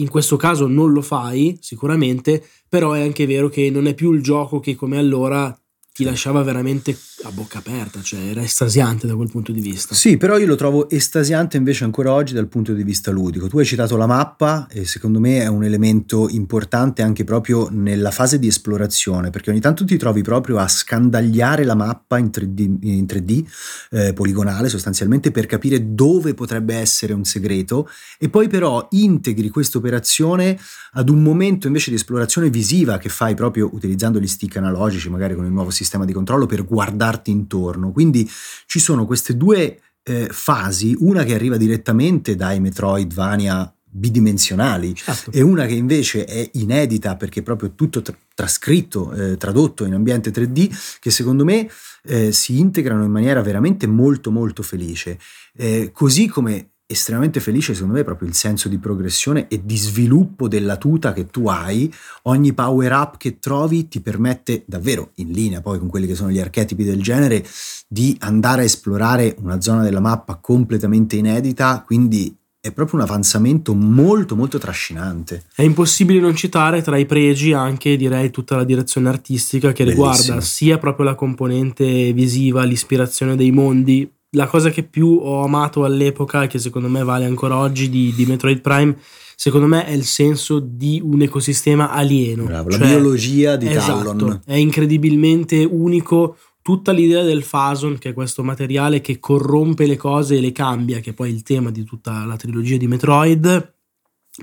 In 0.00 0.08
questo 0.08 0.36
caso 0.36 0.66
non 0.68 0.92
lo 0.92 1.02
fai 1.02 1.58
sicuramente, 1.60 2.44
però 2.68 2.92
è 2.92 3.02
anche 3.02 3.26
vero 3.26 3.48
che 3.48 3.68
non 3.70 3.86
è 3.86 3.94
più 3.94 4.12
il 4.12 4.22
gioco 4.22 4.60
che 4.60 4.76
come 4.76 4.96
allora 4.96 5.56
ti 5.98 6.04
lasciava 6.04 6.44
veramente 6.44 6.96
a 7.24 7.32
bocca 7.32 7.58
aperta, 7.58 8.00
cioè 8.00 8.20
era 8.20 8.40
estasiante 8.40 9.08
da 9.08 9.16
quel 9.16 9.28
punto 9.28 9.50
di 9.50 9.60
vista. 9.60 9.96
Sì, 9.96 10.16
però 10.16 10.38
io 10.38 10.46
lo 10.46 10.54
trovo 10.54 10.88
estasiante 10.88 11.56
invece 11.56 11.82
ancora 11.82 12.12
oggi 12.12 12.34
dal 12.34 12.46
punto 12.46 12.72
di 12.72 12.84
vista 12.84 13.10
ludico. 13.10 13.48
Tu 13.48 13.58
hai 13.58 13.64
citato 13.64 13.96
la 13.96 14.06
mappa 14.06 14.68
e 14.70 14.84
secondo 14.84 15.18
me 15.18 15.40
è 15.40 15.48
un 15.48 15.64
elemento 15.64 16.28
importante 16.28 17.02
anche 17.02 17.24
proprio 17.24 17.68
nella 17.72 18.12
fase 18.12 18.38
di 18.38 18.46
esplorazione, 18.46 19.30
perché 19.30 19.50
ogni 19.50 19.58
tanto 19.58 19.84
ti 19.84 19.96
trovi 19.96 20.22
proprio 20.22 20.58
a 20.58 20.68
scandagliare 20.68 21.64
la 21.64 21.74
mappa 21.74 22.16
in 22.18 22.30
3D, 22.32 22.76
in 22.82 23.04
3D 23.04 23.44
eh, 23.90 24.12
poligonale 24.12 24.68
sostanzialmente 24.68 25.32
per 25.32 25.46
capire 25.46 25.94
dove 25.94 26.34
potrebbe 26.34 26.76
essere 26.76 27.12
un 27.12 27.24
segreto 27.24 27.90
e 28.20 28.28
poi 28.28 28.46
però 28.46 28.86
integri 28.92 29.48
questa 29.48 29.78
operazione 29.78 30.56
ad 30.92 31.08
un 31.08 31.24
momento 31.24 31.66
invece 31.66 31.90
di 31.90 31.96
esplorazione 31.96 32.50
visiva 32.50 32.98
che 32.98 33.08
fai 33.08 33.34
proprio 33.34 33.68
utilizzando 33.72 34.20
gli 34.20 34.28
stick 34.28 34.56
analogici, 34.56 35.10
magari 35.10 35.34
con 35.34 35.44
il 35.44 35.50
nuovo 35.50 35.70
sistema 35.70 35.86
di 36.04 36.12
controllo 36.12 36.46
per 36.46 36.64
guardarti 36.64 37.30
intorno. 37.30 37.92
Quindi 37.92 38.28
ci 38.66 38.78
sono 38.78 39.06
queste 39.06 39.36
due 39.36 39.80
eh, 40.02 40.28
fasi, 40.30 40.96
una 41.00 41.24
che 41.24 41.34
arriva 41.34 41.56
direttamente 41.56 42.34
dai 42.34 42.60
Metroidvania 42.60 43.72
bidimensionali 43.90 44.94
Certo. 44.94 45.30
e 45.32 45.40
una 45.40 45.66
che 45.66 45.74
invece 45.74 46.24
è 46.24 46.48
inedita 46.54 47.16
perché 47.16 47.40
è 47.40 47.42
proprio 47.42 47.72
tutto 47.74 48.02
tra- 48.02 48.16
trascritto, 48.34 49.12
eh, 49.12 49.36
tradotto 49.36 49.84
in 49.84 49.94
ambiente 49.94 50.30
3D, 50.30 50.98
che 51.00 51.10
secondo 51.10 51.44
me 51.44 51.68
eh, 52.04 52.32
si 52.32 52.58
integrano 52.58 53.04
in 53.04 53.10
maniera 53.10 53.42
veramente 53.42 53.86
molto 53.86 54.30
molto 54.30 54.62
felice. 54.62 55.18
Eh, 55.56 55.90
così 55.92 56.28
come 56.28 56.70
estremamente 56.90 57.38
felice, 57.38 57.74
secondo 57.74 57.96
me, 57.96 58.02
proprio 58.02 58.28
il 58.28 58.34
senso 58.34 58.68
di 58.68 58.78
progressione 58.78 59.46
e 59.48 59.60
di 59.62 59.76
sviluppo 59.76 60.48
della 60.48 60.76
tuta 60.76 61.12
che 61.12 61.26
tu 61.26 61.46
hai. 61.46 61.92
Ogni 62.22 62.54
power 62.54 62.92
up 62.92 63.16
che 63.18 63.38
trovi 63.38 63.88
ti 63.88 64.00
permette 64.00 64.62
davvero, 64.66 65.10
in 65.16 65.30
linea 65.30 65.60
poi 65.60 65.78
con 65.78 65.88
quelli 65.88 66.06
che 66.06 66.14
sono 66.14 66.30
gli 66.30 66.40
archetipi 66.40 66.84
del 66.84 67.02
genere, 67.02 67.46
di 67.86 68.16
andare 68.20 68.62
a 68.62 68.64
esplorare 68.64 69.36
una 69.40 69.60
zona 69.60 69.82
della 69.82 70.00
mappa 70.00 70.36
completamente 70.36 71.16
inedita, 71.16 71.82
quindi 71.84 72.34
è 72.60 72.72
proprio 72.72 73.00
un 73.00 73.06
avanzamento 73.06 73.74
molto 73.74 74.34
molto 74.34 74.58
trascinante. 74.58 75.44
È 75.54 75.62
impossibile 75.62 76.20
non 76.20 76.34
citare 76.34 76.82
tra 76.82 76.96
i 76.96 77.06
pregi 77.06 77.52
anche 77.52 77.96
direi 77.96 78.30
tutta 78.30 78.56
la 78.56 78.64
direzione 78.64 79.10
artistica 79.10 79.72
che 79.72 79.84
Bellissimo. 79.84 80.10
riguarda 80.10 80.40
sia 80.40 80.78
proprio 80.78 81.04
la 81.04 81.14
componente 81.14 82.12
visiva, 82.12 82.64
l'ispirazione 82.64 83.36
dei 83.36 83.52
mondi. 83.52 84.10
La 84.32 84.46
cosa 84.46 84.70
che 84.70 84.82
più 84.82 85.18
ho 85.22 85.42
amato 85.42 85.84
all'epoca 85.84 86.42
e 86.42 86.46
che 86.48 86.58
secondo 86.58 86.88
me 86.88 87.02
vale 87.02 87.24
ancora 87.24 87.56
oggi 87.56 87.88
di, 87.88 88.12
di 88.14 88.26
Metroid 88.26 88.60
Prime 88.60 88.96
secondo 89.40 89.68
me 89.68 89.86
è 89.86 89.92
il 89.92 90.04
senso 90.04 90.58
di 90.58 91.00
un 91.00 91.22
ecosistema 91.22 91.92
alieno. 91.92 92.42
Bravo, 92.42 92.70
cioè, 92.70 92.80
la 92.80 92.86
biologia 92.86 93.54
di 93.54 93.68
esatto, 93.68 94.02
Talon. 94.02 94.40
È 94.44 94.54
incredibilmente 94.54 95.62
unico, 95.62 96.36
tutta 96.60 96.90
l'idea 96.90 97.22
del 97.22 97.44
Fason, 97.44 97.98
che 97.98 98.08
è 98.08 98.12
questo 98.12 98.42
materiale 98.42 99.00
che 99.00 99.20
corrompe 99.20 99.86
le 99.86 99.96
cose 99.96 100.36
e 100.36 100.40
le 100.40 100.50
cambia, 100.50 100.98
che 100.98 101.10
è 101.10 101.12
poi 101.12 101.30
il 101.30 101.44
tema 101.44 101.70
di 101.70 101.84
tutta 101.84 102.24
la 102.24 102.34
trilogia 102.34 102.76
di 102.76 102.88
Metroid, 102.88 103.74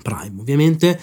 Prime 0.02 0.40
ovviamente, 0.40 0.98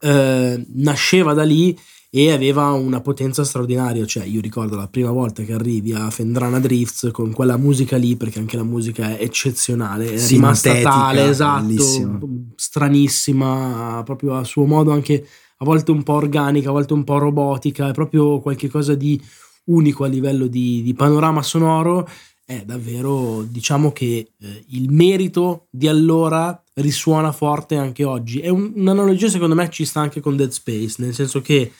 eh, 0.00 0.66
nasceva 0.74 1.32
da 1.32 1.42
lì 1.42 1.74
e 2.10 2.32
aveva 2.32 2.70
una 2.70 3.00
potenza 3.00 3.44
straordinaria, 3.44 4.06
cioè 4.06 4.24
io 4.24 4.40
ricordo 4.40 4.76
la 4.76 4.88
prima 4.88 5.10
volta 5.10 5.42
che 5.42 5.52
arrivi 5.52 5.92
a 5.92 6.08
Fendrana 6.10 6.58
Drifts 6.58 7.10
con 7.12 7.32
quella 7.32 7.58
musica 7.58 7.96
lì, 7.96 8.16
perché 8.16 8.38
anche 8.38 8.56
la 8.56 8.62
musica 8.62 9.16
è 9.16 9.22
eccezionale, 9.22 10.14
è 10.14 10.26
rimasta 10.26 10.80
tale, 10.80 11.28
esatto, 11.28 11.66
bellissima. 11.66 12.18
stranissima, 12.56 14.02
proprio 14.04 14.36
a 14.36 14.44
suo 14.44 14.64
modo 14.64 14.90
anche 14.92 15.26
a 15.58 15.64
volte 15.64 15.90
un 15.90 16.02
po' 16.02 16.14
organica, 16.14 16.70
a 16.70 16.72
volte 16.72 16.94
un 16.94 17.04
po' 17.04 17.18
robotica, 17.18 17.88
è 17.88 17.92
proprio 17.92 18.40
qualcosa 18.40 18.94
di 18.94 19.20
unico 19.64 20.04
a 20.04 20.08
livello 20.08 20.46
di, 20.46 20.82
di 20.82 20.94
panorama 20.94 21.42
sonoro, 21.42 22.08
è 22.44 22.62
davvero, 22.64 23.42
diciamo 23.42 23.92
che 23.92 24.30
eh, 24.40 24.64
il 24.68 24.90
merito 24.90 25.66
di 25.70 25.88
allora 25.88 26.62
risuona 26.74 27.32
forte 27.32 27.76
anche 27.76 28.04
oggi. 28.04 28.40
È 28.40 28.48
un, 28.48 28.72
un'analogia, 28.74 29.28
secondo 29.28 29.54
me, 29.54 29.68
ci 29.68 29.84
sta 29.84 30.00
anche 30.00 30.20
con 30.20 30.36
Dead 30.36 30.50
Space, 30.50 30.94
nel 30.98 31.12
senso 31.12 31.42
che 31.42 31.72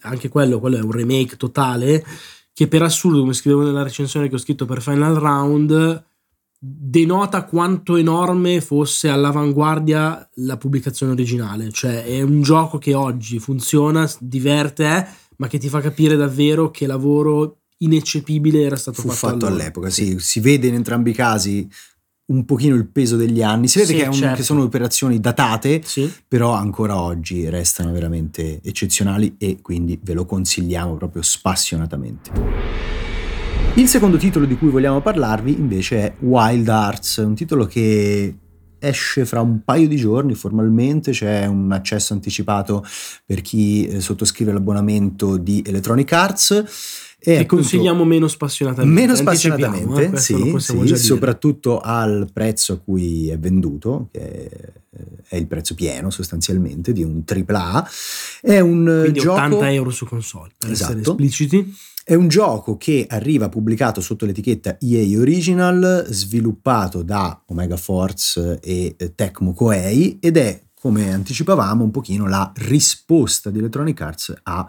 anche 0.00 0.28
quello, 0.28 0.58
quello 0.60 0.76
è 0.76 0.82
un 0.82 0.92
remake 0.92 1.36
totale, 1.36 2.04
che 2.52 2.68
per 2.68 2.82
assurdo, 2.82 3.20
come 3.20 3.32
scrivevo 3.32 3.62
nella 3.62 3.82
recensione 3.82 4.28
che 4.28 4.34
ho 4.34 4.38
scritto 4.38 4.66
per 4.66 4.82
Final 4.82 5.14
Round, 5.14 6.04
denota 6.62 7.44
quanto 7.44 7.96
enorme 7.96 8.60
fosse 8.60 9.08
all'avanguardia 9.08 10.28
la 10.34 10.58
pubblicazione 10.58 11.12
originale. 11.12 11.70
Cioè, 11.70 12.04
è 12.04 12.20
un 12.20 12.42
gioco 12.42 12.76
che 12.78 12.92
oggi 12.92 13.38
funziona, 13.38 14.10
diverte, 14.18 14.84
eh, 14.84 15.06
ma 15.36 15.46
che 15.48 15.58
ti 15.58 15.68
fa 15.68 15.80
capire 15.80 16.16
davvero 16.16 16.70
che 16.70 16.86
lavoro 16.86 17.60
ineccepibile 17.78 18.60
era 18.60 18.76
stato 18.76 19.00
Fu 19.00 19.08
fatto, 19.08 19.32
fatto 19.32 19.46
allora. 19.46 19.62
all'epoca. 19.62 19.88
Sì, 19.88 20.18
si 20.18 20.40
vede 20.40 20.66
in 20.66 20.74
entrambi 20.74 21.10
i 21.10 21.14
casi 21.14 21.66
un 22.30 22.44
pochino 22.44 22.74
il 22.76 22.86
peso 22.86 23.16
degli 23.16 23.42
anni. 23.42 23.68
Si 23.68 23.78
vede 23.78 23.92
sì, 23.92 23.98
che, 23.98 24.06
un, 24.06 24.12
certo. 24.12 24.36
che, 24.36 24.42
sono 24.42 24.62
operazioni 24.62 25.20
datate, 25.20 25.82
sì. 25.84 26.10
però 26.26 26.52
ancora 26.52 27.00
oggi 27.00 27.48
restano 27.48 27.92
veramente 27.92 28.60
eccezionali 28.62 29.34
e 29.38 29.58
quindi 29.60 29.98
ve 30.02 30.14
lo 30.14 30.24
consigliamo 30.24 30.96
proprio 30.96 31.22
spassionatamente. 31.22 32.30
Il 33.74 33.88
secondo 33.88 34.16
titolo 34.16 34.46
di 34.46 34.56
cui 34.56 34.68
vogliamo 34.68 35.00
parlarvi 35.00 35.52
invece 35.52 35.98
è 35.98 36.14
Wild 36.20 36.68
Arts, 36.68 37.18
un 37.18 37.34
titolo 37.34 37.66
che 37.66 38.34
esce 38.78 39.26
fra 39.26 39.40
un 39.40 39.62
paio 39.62 39.86
di 39.86 39.96
giorni 39.96 40.34
formalmente, 40.34 41.12
c'è 41.12 41.46
un 41.46 41.70
accesso 41.70 42.12
anticipato 42.12 42.84
per 43.24 43.42
chi 43.42 43.86
eh, 43.86 44.00
sottoscrive 44.00 44.52
l'abbonamento 44.52 45.36
di 45.36 45.62
Electronic 45.64 46.12
Arts. 46.12 46.64
E 47.22 47.36
che 47.36 47.46
consigliamo 47.46 48.04
meno 48.04 48.28
spassionatamente. 48.28 49.00
Meno 49.00 49.14
spassionatamente, 49.14 50.12
eh? 50.12 50.16
sì, 50.16 50.54
sì 50.58 50.96
soprattutto 50.96 51.80
al 51.80 52.28
prezzo 52.32 52.72
a 52.72 52.78
cui 52.78 53.28
è 53.28 53.38
venduto, 53.38 54.08
che 54.10 54.80
è 55.28 55.36
il 55.36 55.46
prezzo 55.46 55.74
pieno 55.74 56.10
sostanzialmente 56.10 56.92
di 56.92 57.04
un 57.04 57.22
AAA. 57.24 57.88
È 58.40 58.58
un 58.58 59.00
Quindi 59.02 59.20
gioco... 59.20 59.38
80 59.40 59.72
euro 59.72 59.90
su 59.90 60.06
console, 60.06 60.50
per 60.58 60.70
esatto. 60.70 60.92
essere 60.92 61.08
espliciti. 61.08 61.76
È 62.02 62.14
un 62.14 62.26
gioco 62.28 62.76
che 62.76 63.06
arriva 63.08 63.48
pubblicato 63.48 64.00
sotto 64.00 64.26
l'etichetta 64.26 64.78
EA 64.80 65.20
Original, 65.20 66.06
sviluppato 66.08 67.02
da 67.02 67.40
Omega 67.46 67.76
Force 67.76 68.58
e 68.60 68.96
Tecmo 69.14 69.52
Koei 69.52 70.18
ed 70.20 70.36
è, 70.36 70.60
come 70.74 71.12
anticipavamo, 71.12 71.84
un 71.84 71.90
pochino 71.92 72.26
la 72.26 72.50
risposta 72.56 73.50
di 73.50 73.58
Electronic 73.58 74.00
Arts 74.00 74.34
a 74.42 74.66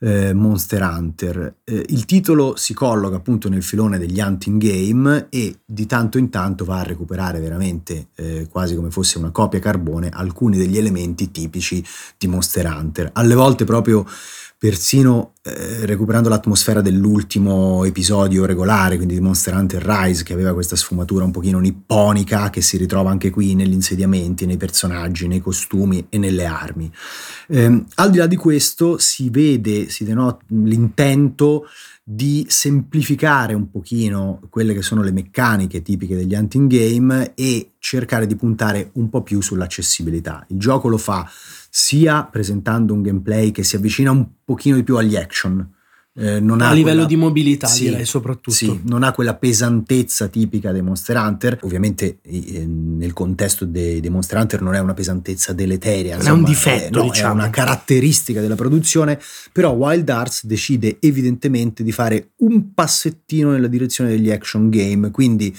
eh, 0.00 0.32
Monster 0.32 0.82
Hunter. 0.82 1.56
Eh, 1.64 1.84
il 1.88 2.04
titolo 2.04 2.56
si 2.56 2.74
colloca 2.74 3.16
appunto 3.16 3.48
nel 3.48 3.62
filone 3.62 3.98
degli 3.98 4.20
hunting 4.20 4.60
game 4.60 5.26
e 5.28 5.60
di 5.64 5.86
tanto 5.86 6.18
in 6.18 6.30
tanto 6.30 6.64
va 6.64 6.80
a 6.80 6.84
recuperare 6.84 7.38
veramente 7.38 8.08
eh, 8.14 8.48
quasi 8.50 8.74
come 8.74 8.90
fosse 8.90 9.18
una 9.18 9.30
copia 9.30 9.60
carbone 9.60 10.08
alcuni 10.08 10.56
degli 10.56 10.78
elementi 10.78 11.30
tipici 11.30 11.84
di 12.16 12.26
Monster 12.26 12.66
Hunter. 12.66 13.10
Alle 13.12 13.34
volte 13.34 13.64
proprio 13.64 14.06
persino 14.60 15.36
eh, 15.42 15.86
recuperando 15.86 16.28
l'atmosfera 16.28 16.82
dell'ultimo 16.82 17.82
episodio 17.86 18.44
regolare, 18.44 18.96
quindi 18.96 19.14
di 19.14 19.20
Monster 19.20 19.54
Hunter 19.54 19.82
Rise, 19.82 20.22
che 20.22 20.34
aveva 20.34 20.52
questa 20.52 20.76
sfumatura 20.76 21.24
un 21.24 21.30
pochino 21.30 21.58
nipponica, 21.58 22.50
che 22.50 22.60
si 22.60 22.76
ritrova 22.76 23.10
anche 23.10 23.30
qui 23.30 23.54
negli 23.54 23.72
insediamenti, 23.72 24.44
nei 24.44 24.58
personaggi, 24.58 25.26
nei 25.28 25.40
costumi 25.40 26.04
e 26.10 26.18
nelle 26.18 26.44
armi. 26.44 26.92
Eh, 27.48 27.84
al 27.94 28.10
di 28.10 28.18
là 28.18 28.26
di 28.26 28.36
questo 28.36 28.98
si 28.98 29.30
vede, 29.30 29.88
si 29.88 30.04
denota 30.04 30.44
l'intento 30.48 31.66
di 32.02 32.44
semplificare 32.48 33.54
un 33.54 33.70
pochino 33.70 34.40
quelle 34.50 34.74
che 34.74 34.82
sono 34.82 35.02
le 35.02 35.12
meccaniche 35.12 35.82
tipiche 35.82 36.16
degli 36.16 36.34
hunting 36.34 36.68
game 36.68 37.34
e 37.34 37.72
cercare 37.78 38.26
di 38.26 38.36
puntare 38.36 38.90
un 38.94 39.08
po' 39.08 39.22
più 39.22 39.40
sull'accessibilità. 39.40 40.44
Il 40.48 40.58
gioco 40.58 40.88
lo 40.88 40.98
fa 40.98 41.28
sia 41.70 42.24
presentando 42.24 42.94
un 42.94 43.02
gameplay 43.02 43.52
che 43.52 43.62
si 43.62 43.76
avvicina 43.76 44.10
un 44.10 44.26
pochino 44.44 44.76
di 44.76 44.82
più 44.82 44.96
agli 44.96 45.16
action, 45.16 45.74
eh, 46.20 46.36
a 46.36 46.72
livello 46.72 46.82
quella, 46.82 47.04
di 47.06 47.16
mobilità 47.16 47.66
sì, 47.66 47.84
direi 47.84 48.04
soprattutto. 48.04 48.50
sì, 48.50 48.80
non 48.84 49.02
ha 49.02 49.12
quella 49.12 49.34
pesantezza 49.36 50.28
tipica 50.28 50.70
dei 50.70 50.82
Monster 50.82 51.16
Hunter. 51.16 51.58
Ovviamente 51.62 52.18
eh, 52.20 52.66
nel 52.66 53.14
contesto 53.14 53.64
dei, 53.64 54.00
dei, 54.00 54.10
Monster 54.10 54.38
Hunter 54.38 54.60
non 54.60 54.74
è 54.74 54.80
una 54.80 54.92
pesantezza 54.92 55.54
deleteria 55.54 56.16
insomma, 56.16 56.34
è 56.34 56.38
un 56.38 56.44
difetto 56.44 56.98
è, 56.98 57.02
no, 57.02 57.10
diciamo. 57.10 57.32
è 57.32 57.34
una 57.36 57.50
caratteristica 57.50 58.42
della 58.42 58.54
produzione 58.54 59.18
però 59.50 59.70
Wild 59.70 60.08
Arts 60.10 60.44
decide 60.44 60.98
evidentemente 61.00 61.82
di 61.82 61.92
fare 61.92 62.32
un 62.38 62.74
passettino 62.74 63.52
nella 63.52 63.68
direzione 63.68 64.10
degli 64.10 64.30
action 64.30 64.68
game. 64.68 65.10
Quindi 65.10 65.56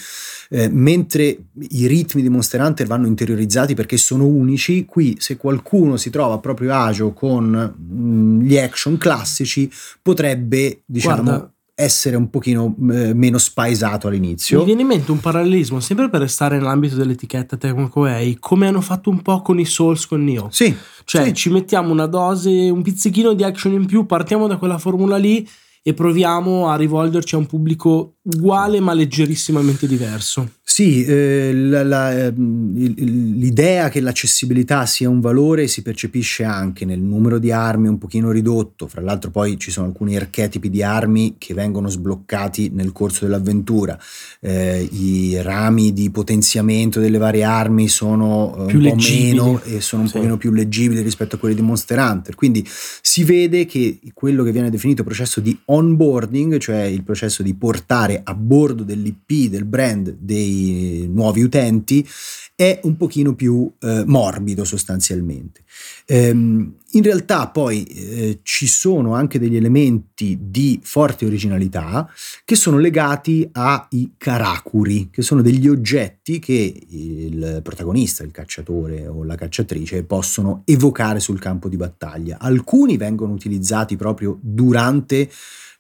eh, 0.50 0.70
mentre 0.70 1.38
i 1.70 1.88
ritmi 1.88 2.22
di 2.22 2.30
Monster 2.30 2.62
Hunter 2.62 2.86
vanno 2.86 3.08
interiorizzati 3.08 3.74
perché 3.74 3.98
sono 3.98 4.28
unici 4.28 4.86
qui 4.86 5.16
se 5.18 5.38
qualcuno 5.38 5.98
si 5.98 6.10
trova 6.10 6.36
a 6.36 6.40
proprio 6.40 6.74
agio 6.74 7.14
con 7.14 7.50
mh, 7.50 8.04
mm, 8.04 8.42
gli 8.42 8.58
action 8.58 8.98
classici 8.98 9.72
potrebbe 10.02 10.51
potrebbe, 10.52 10.84
diciamo, 10.86 11.24
Guarda, 11.24 11.54
essere 11.74 12.16
un 12.16 12.30
pochino 12.30 12.76
eh, 12.92 13.14
meno 13.14 13.38
spaesato 13.38 14.08
all'inizio. 14.08 14.60
Mi 14.60 14.66
viene 14.66 14.82
in 14.82 14.88
mente 14.88 15.12
un 15.12 15.20
parallelismo, 15.20 15.80
sempre 15.80 16.10
per 16.10 16.22
restare 16.22 16.58
nell'ambito 16.58 16.96
dell'etichetta 16.96 17.58
Tecmo 17.58 17.88
Koei, 17.88 18.38
come 18.40 18.68
hanno 18.68 18.82
fatto 18.82 19.10
un 19.10 19.22
po' 19.22 19.42
con 19.42 19.60
i 19.60 19.66
Souls 19.66 20.06
con 20.06 20.24
Nioh. 20.24 20.50
Sì. 20.52 20.76
Cioè, 21.06 21.26
sì. 21.26 21.34
ci 21.34 21.50
mettiamo 21.50 21.92
una 21.92 22.06
dose, 22.06 22.50
un 22.70 22.82
pizzichino 22.82 23.34
di 23.34 23.44
action 23.44 23.74
in 23.74 23.86
più, 23.86 24.06
partiamo 24.06 24.48
da 24.48 24.58
quella 24.58 24.78
formula 24.78 25.18
lì 25.18 25.48
e 25.84 25.96
proviamo 25.96 26.70
a 26.70 26.76
rivolgerci 26.76 27.34
a 27.34 27.40
un 27.40 27.48
pubblico 27.48 28.18
uguale 28.24 28.80
ma 28.80 28.94
leggerissimamente 28.94 29.88
diverso. 29.88 30.50
Sì, 30.64 31.04
eh, 31.04 31.52
la, 31.54 31.84
la, 31.84 32.28
ehm, 32.28 32.74
l'idea 32.74 33.90
che 33.90 34.00
l'accessibilità 34.00 34.86
sia 34.86 35.10
un 35.10 35.20
valore 35.20 35.68
si 35.68 35.82
percepisce 35.82 36.46
anche 36.46 36.86
nel 36.86 37.02
numero 37.02 37.40
di 37.40 37.52
armi 37.52 37.90
un 37.90 37.98
pochino 37.98 38.32
ridotto, 38.32 38.88
fra 38.88 39.02
l'altro 39.02 39.32
poi 39.32 39.60
ci 39.60 39.70
sono 39.70 39.88
alcuni 39.88 40.16
archetipi 40.16 40.70
di 40.70 40.82
armi 40.82 41.36
che 41.38 41.54
vengono 41.54 41.90
sbloccati 41.90 42.70
nel 42.74 42.94
corso 42.94 43.26
dell'avventura, 43.26 44.00
eh, 44.40 44.88
i 44.92 45.42
rami 45.42 45.92
di 45.92 46.10
potenziamento 46.10 47.02
delle 47.02 47.18
varie 47.18 47.44
armi 47.44 47.90
sono 47.90 48.56
eh, 48.60 48.66
più 48.68 48.78
un 48.78 48.84
leggibili. 48.84 49.38
po' 49.38 49.44
meno 49.44 49.62
e 49.64 49.82
sono 49.82 50.04
un 50.04 50.08
sì. 50.08 50.14
pochino 50.14 50.38
più 50.38 50.52
leggibili 50.52 51.02
rispetto 51.02 51.36
a 51.36 51.40
quelli 51.40 51.56
di 51.56 51.62
Monster 51.62 52.00
Hunter, 52.00 52.36
quindi 52.36 52.66
si 52.66 53.26
vede 53.26 53.66
che 53.66 54.00
quello 54.14 54.44
che 54.44 54.54
viene 54.54 54.70
definito 54.70 55.04
processo 55.04 55.42
di 55.42 55.60
onboarding, 55.66 56.60
cioè 56.60 56.84
il 56.84 57.04
processo 57.04 57.44
di 57.44 57.54
portare 57.54 58.11
portare 58.12 58.22
a 58.24 58.34
bordo 58.34 58.84
dell'IP, 58.84 59.50
del 59.50 59.66
brand, 59.66 60.18
dei 60.20 61.08
nuovi 61.10 61.42
utenti, 61.42 62.08
è 62.56 62.80
un 62.84 62.98
pochino 62.98 63.34
più 63.34 63.72
eh, 63.80 64.04
morbido 64.06 64.64
sostanzialmente. 64.64 65.62
Ehm, 66.06 66.76
in 66.94 67.04
realtà 67.04 67.48
poi 67.48 67.84
eh, 67.84 68.40
ci 68.44 68.68
sono 68.68 69.16
anche 69.16 69.40
degli 69.40 69.56
elementi 69.56 70.38
di 70.42 70.80
forte 70.84 71.26
originalità 71.26 72.08
che 72.44 72.56
sono 72.56 72.78
legati 72.78 73.48
ai 73.54 74.14
karakuri, 74.18 75.10
che 75.10 75.22
sono 75.22 75.42
degli 75.42 75.68
oggetti 75.68 76.40
che 76.40 76.84
il 76.90 77.62
protagonista, 77.64 78.24
il 78.24 78.32
cacciatore 78.32 79.08
o 79.08 79.24
la 79.24 79.36
cacciatrice 79.36 80.04
possono 80.04 80.64
evocare 80.66 81.20
sul 81.22 81.40
campo 81.40 81.70
di 81.70 81.78
battaglia. 81.78 82.38
Alcuni 82.40 82.98
vengono 82.98 83.32
utilizzati 83.32 83.96
proprio 83.96 84.38
durante 84.42 85.30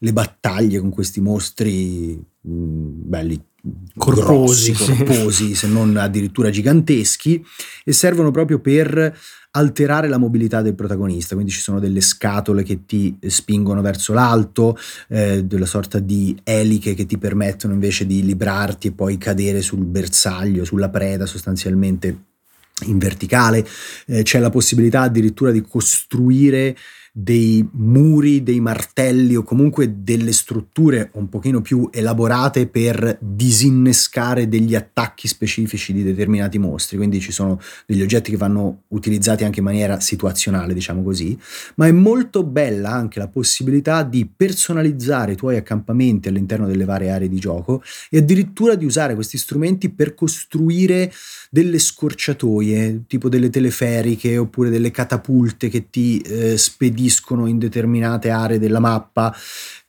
le 0.03 0.13
battaglie 0.13 0.79
con 0.79 0.89
questi 0.89 1.21
mostri 1.21 2.13
mh, 2.41 2.51
belli 2.51 3.39
corposi, 3.95 4.71
grossi, 4.71 5.03
corposi 5.03 5.55
se 5.55 5.67
non 5.67 5.95
addirittura 5.97 6.49
giganteschi, 6.49 7.43
e 7.83 7.93
servono 7.93 8.31
proprio 8.31 8.59
per 8.59 9.15
alterare 9.51 10.07
la 10.07 10.17
mobilità 10.17 10.61
del 10.61 10.75
protagonista, 10.75 11.35
quindi 11.35 11.51
ci 11.51 11.59
sono 11.59 11.79
delle 11.79 12.01
scatole 12.01 12.63
che 12.63 12.85
ti 12.85 13.17
spingono 13.27 13.81
verso 13.81 14.13
l'alto, 14.13 14.77
eh, 15.09 15.43
della 15.43 15.65
sorta 15.65 15.99
di 15.99 16.35
eliche 16.43 16.93
che 16.93 17.05
ti 17.05 17.17
permettono 17.17 17.73
invece 17.73 18.05
di 18.05 18.23
librarti 18.23 18.87
e 18.87 18.91
poi 18.93 19.17
cadere 19.17 19.61
sul 19.61 19.85
bersaglio, 19.85 20.63
sulla 20.63 20.89
preda 20.89 21.25
sostanzialmente 21.25 22.29
in 22.85 22.97
verticale, 22.97 23.67
eh, 24.07 24.23
c'è 24.23 24.39
la 24.39 24.49
possibilità 24.49 25.01
addirittura 25.01 25.51
di 25.51 25.61
costruire 25.61 26.75
dei 27.13 27.67
muri, 27.73 28.41
dei 28.41 28.61
martelli 28.61 29.35
o 29.35 29.43
comunque 29.43 30.01
delle 30.01 30.31
strutture 30.31 31.09
un 31.15 31.27
pochino 31.27 31.59
più 31.59 31.89
elaborate 31.91 32.67
per 32.67 33.17
disinnescare 33.19 34.47
degli 34.47 34.75
attacchi 34.75 35.27
specifici 35.27 35.91
di 35.91 36.03
determinati 36.03 36.57
mostri, 36.57 36.95
quindi 36.95 37.19
ci 37.19 37.33
sono 37.33 37.59
degli 37.85 38.01
oggetti 38.01 38.31
che 38.31 38.37
vanno 38.37 38.83
utilizzati 38.89 39.43
anche 39.43 39.59
in 39.59 39.65
maniera 39.65 39.99
situazionale, 39.99 40.73
diciamo 40.73 41.03
così, 41.03 41.37
ma 41.75 41.87
è 41.87 41.91
molto 41.91 42.45
bella 42.45 42.91
anche 42.91 43.19
la 43.19 43.27
possibilità 43.27 44.03
di 44.03 44.25
personalizzare 44.33 45.33
i 45.33 45.37
tuoi 45.37 45.57
accampamenti 45.57 46.29
all'interno 46.29 46.65
delle 46.65 46.85
varie 46.85 47.09
aree 47.09 47.27
di 47.27 47.39
gioco 47.39 47.83
e 48.09 48.19
addirittura 48.19 48.75
di 48.75 48.85
usare 48.85 49.15
questi 49.15 49.37
strumenti 49.37 49.89
per 49.89 50.15
costruire 50.15 51.11
delle 51.49 51.77
scorciatoie, 51.77 53.03
tipo 53.07 53.27
delle 53.27 53.49
teleferiche 53.49 54.37
oppure 54.37 54.69
delle 54.69 54.91
catapulte 54.91 55.67
che 55.67 55.89
ti 55.89 56.19
eh, 56.19 56.57
spediscono 56.57 56.99
spediscono 57.01 57.47
in 57.47 57.57
determinate 57.57 58.29
aree 58.29 58.59
della 58.59 58.79
mappa, 58.79 59.33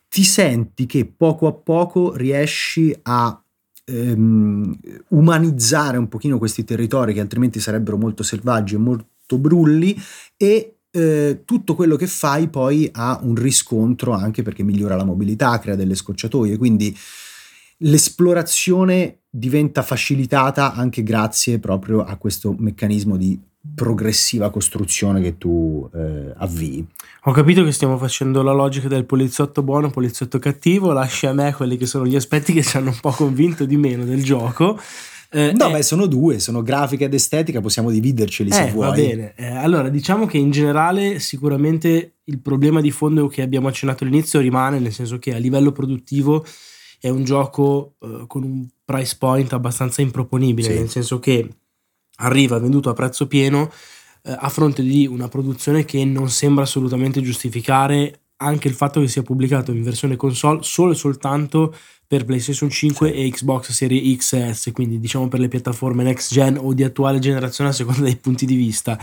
ti 0.08 0.24
senti 0.24 0.86
che 0.86 1.04
poco 1.06 1.46
a 1.46 1.52
poco 1.52 2.14
riesci 2.14 2.94
a 3.02 3.42
ehm, 3.84 4.78
umanizzare 5.08 5.96
un 5.96 6.08
pochino 6.08 6.38
questi 6.38 6.64
territori 6.64 7.14
che 7.14 7.20
altrimenti 7.20 7.60
sarebbero 7.60 7.96
molto 7.96 8.22
selvaggi 8.22 8.74
e 8.74 8.78
molto 8.78 9.38
brulli 9.38 9.96
e 10.36 10.76
eh, 10.90 11.42
tutto 11.44 11.74
quello 11.74 11.96
che 11.96 12.06
fai 12.06 12.48
poi 12.48 12.88
ha 12.92 13.18
un 13.22 13.34
riscontro 13.34 14.12
anche 14.12 14.42
perché 14.42 14.62
migliora 14.62 14.96
la 14.96 15.04
mobilità, 15.04 15.58
crea 15.58 15.76
delle 15.76 15.94
scocciatoie, 15.94 16.58
quindi 16.58 16.94
l'esplorazione 17.78 19.22
diventa 19.28 19.82
facilitata 19.82 20.74
anche 20.74 21.02
grazie 21.02 21.58
proprio 21.58 22.04
a 22.04 22.16
questo 22.16 22.54
meccanismo 22.56 23.16
di 23.16 23.40
progressiva 23.74 24.50
costruzione 24.50 25.20
che 25.20 25.38
tu 25.38 25.88
eh, 25.94 26.32
avvii. 26.36 26.86
Ho 27.24 27.32
capito 27.32 27.62
che 27.62 27.70
stiamo 27.70 27.96
facendo 27.96 28.42
la 28.42 28.52
logica 28.52 28.88
del 28.88 29.04
poliziotto 29.04 29.62
buono, 29.62 29.90
poliziotto 29.90 30.38
cattivo, 30.40 30.92
lascia 30.92 31.30
a 31.30 31.32
me 31.32 31.52
quelli 31.54 31.76
che 31.76 31.86
sono 31.86 32.04
gli 32.04 32.16
aspetti 32.16 32.52
che 32.52 32.62
ci 32.62 32.76
hanno 32.76 32.90
un 32.90 32.98
po' 33.00 33.10
convinto 33.10 33.64
di 33.64 33.76
meno 33.76 34.04
del 34.04 34.24
gioco. 34.24 34.78
Eh, 35.30 35.52
no, 35.56 35.68
eh, 35.68 35.72
beh, 35.72 35.82
sono 35.82 36.06
due, 36.06 36.40
sono 36.40 36.62
grafica 36.62 37.04
ed 37.04 37.14
estetica, 37.14 37.60
possiamo 37.60 37.90
dividerceli 37.90 38.50
eh, 38.50 38.52
se 38.52 38.70
vuoi. 38.72 38.88
Va 38.88 38.94
bene, 38.94 39.32
eh, 39.36 39.46
allora 39.46 39.88
diciamo 39.88 40.26
che 40.26 40.36
in 40.38 40.50
generale 40.50 41.20
sicuramente 41.20 42.16
il 42.24 42.40
problema 42.40 42.80
di 42.80 42.90
fondo 42.90 43.28
che 43.28 43.42
abbiamo 43.42 43.68
accennato 43.68 44.04
all'inizio 44.04 44.40
rimane, 44.40 44.80
nel 44.80 44.92
senso 44.92 45.18
che 45.18 45.34
a 45.34 45.38
livello 45.38 45.70
produttivo 45.72 46.44
è 47.00 47.08
un 47.08 47.24
gioco 47.24 47.94
eh, 48.00 48.24
con 48.26 48.42
un 48.42 48.66
price 48.84 49.16
point 49.18 49.52
abbastanza 49.52 50.02
improponibile, 50.02 50.68
sì. 50.68 50.78
nel 50.78 50.88
senso 50.90 51.18
che 51.18 51.48
arriva 52.16 52.58
venduto 52.58 52.90
a 52.90 52.94
prezzo 52.94 53.26
pieno 53.26 53.70
eh, 54.24 54.36
a 54.36 54.48
fronte 54.48 54.82
di 54.82 55.06
una 55.06 55.28
produzione 55.28 55.84
che 55.84 56.04
non 56.04 56.28
sembra 56.30 56.64
assolutamente 56.64 57.20
giustificare 57.20 58.20
anche 58.36 58.68
il 58.68 58.74
fatto 58.74 59.00
che 59.00 59.08
sia 59.08 59.22
pubblicato 59.22 59.72
in 59.72 59.82
versione 59.82 60.16
console 60.16 60.62
solo 60.62 60.92
e 60.92 60.96
soltanto 60.96 61.74
per 62.06 62.24
PlayStation 62.24 62.68
5 62.68 63.08
sì. 63.08 63.14
e 63.14 63.30
Xbox 63.30 63.70
Series 63.70 64.16
X 64.18 64.32
e 64.34 64.52
S, 64.52 64.70
quindi 64.72 64.98
diciamo 64.98 65.28
per 65.28 65.40
le 65.40 65.48
piattaforme 65.48 66.02
next 66.02 66.32
gen 66.32 66.58
o 66.60 66.74
di 66.74 66.84
attuale 66.84 67.18
generazione 67.18 67.70
a 67.70 67.72
seconda 67.72 68.02
dei 68.02 68.16
punti 68.16 68.44
di 68.44 68.54
vista. 68.54 68.98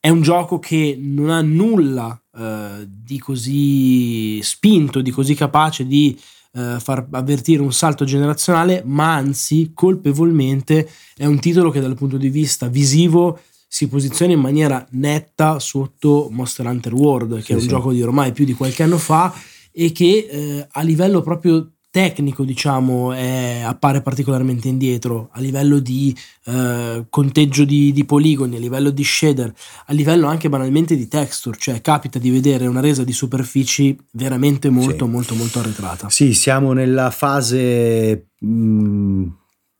È 0.00 0.08
un 0.08 0.22
gioco 0.22 0.58
che 0.58 0.96
non 0.98 1.28
ha 1.28 1.42
nulla 1.42 2.18
eh, 2.36 2.86
di 2.86 3.18
così 3.18 4.40
spinto, 4.42 5.02
di 5.02 5.10
così 5.10 5.34
capace 5.34 5.86
di 5.86 6.18
eh, 6.52 6.76
far 6.80 7.06
avvertire 7.10 7.62
un 7.62 7.72
salto 7.72 8.04
generazionale, 8.04 8.82
ma 8.84 9.14
anzi 9.14 9.72
colpevolmente 9.74 10.88
è 11.16 11.26
un 11.26 11.38
titolo 11.38 11.70
che 11.70 11.80
dal 11.80 11.96
punto 11.96 12.16
di 12.16 12.28
vista 12.28 12.68
visivo 12.68 13.40
si 13.66 13.86
posiziona 13.86 14.32
in 14.32 14.40
maniera 14.40 14.84
netta 14.92 15.58
sotto 15.58 16.28
Monster 16.30 16.66
Hunter 16.66 16.94
World, 16.94 17.36
che 17.36 17.42
sì, 17.42 17.52
è 17.52 17.54
un 17.56 17.60
sì. 17.60 17.68
gioco 17.68 17.92
di 17.92 18.02
ormai 18.02 18.32
più 18.32 18.44
di 18.44 18.54
qualche 18.54 18.82
anno 18.82 18.98
fa 18.98 19.32
e 19.70 19.92
che 19.92 20.26
eh, 20.30 20.66
a 20.70 20.82
livello 20.82 21.20
proprio 21.20 21.72
tecnico, 21.90 22.44
diciamo, 22.44 23.12
è, 23.12 23.62
appare 23.64 24.02
particolarmente 24.02 24.68
indietro 24.68 25.28
a 25.32 25.40
livello 25.40 25.78
di 25.78 26.16
eh, 26.44 27.06
conteggio 27.08 27.64
di, 27.64 27.92
di, 27.92 28.04
poligoni, 28.04 28.56
a 28.56 28.58
livello 28.58 28.90
di 28.90 29.04
shader, 29.04 29.52
a 29.86 29.92
livello 29.92 30.26
anche 30.26 30.48
banalmente 30.48 30.96
di 30.96 31.08
texture, 31.08 31.56
cioè 31.58 31.80
capita 31.80 32.18
di 32.18 32.30
vedere 32.30 32.66
una 32.66 32.80
resa 32.80 33.04
di 33.04 33.12
superfici 33.12 33.96
veramente 34.12 34.68
molto, 34.70 35.04
sì. 35.04 35.10
molto, 35.10 35.34
molto 35.34 35.58
arretrata. 35.60 36.08
Sì, 36.10 36.34
siamo 36.34 36.72
nella 36.72 37.10
fase. 37.10 38.28
Mh 38.40 38.46
mm, 38.48 39.26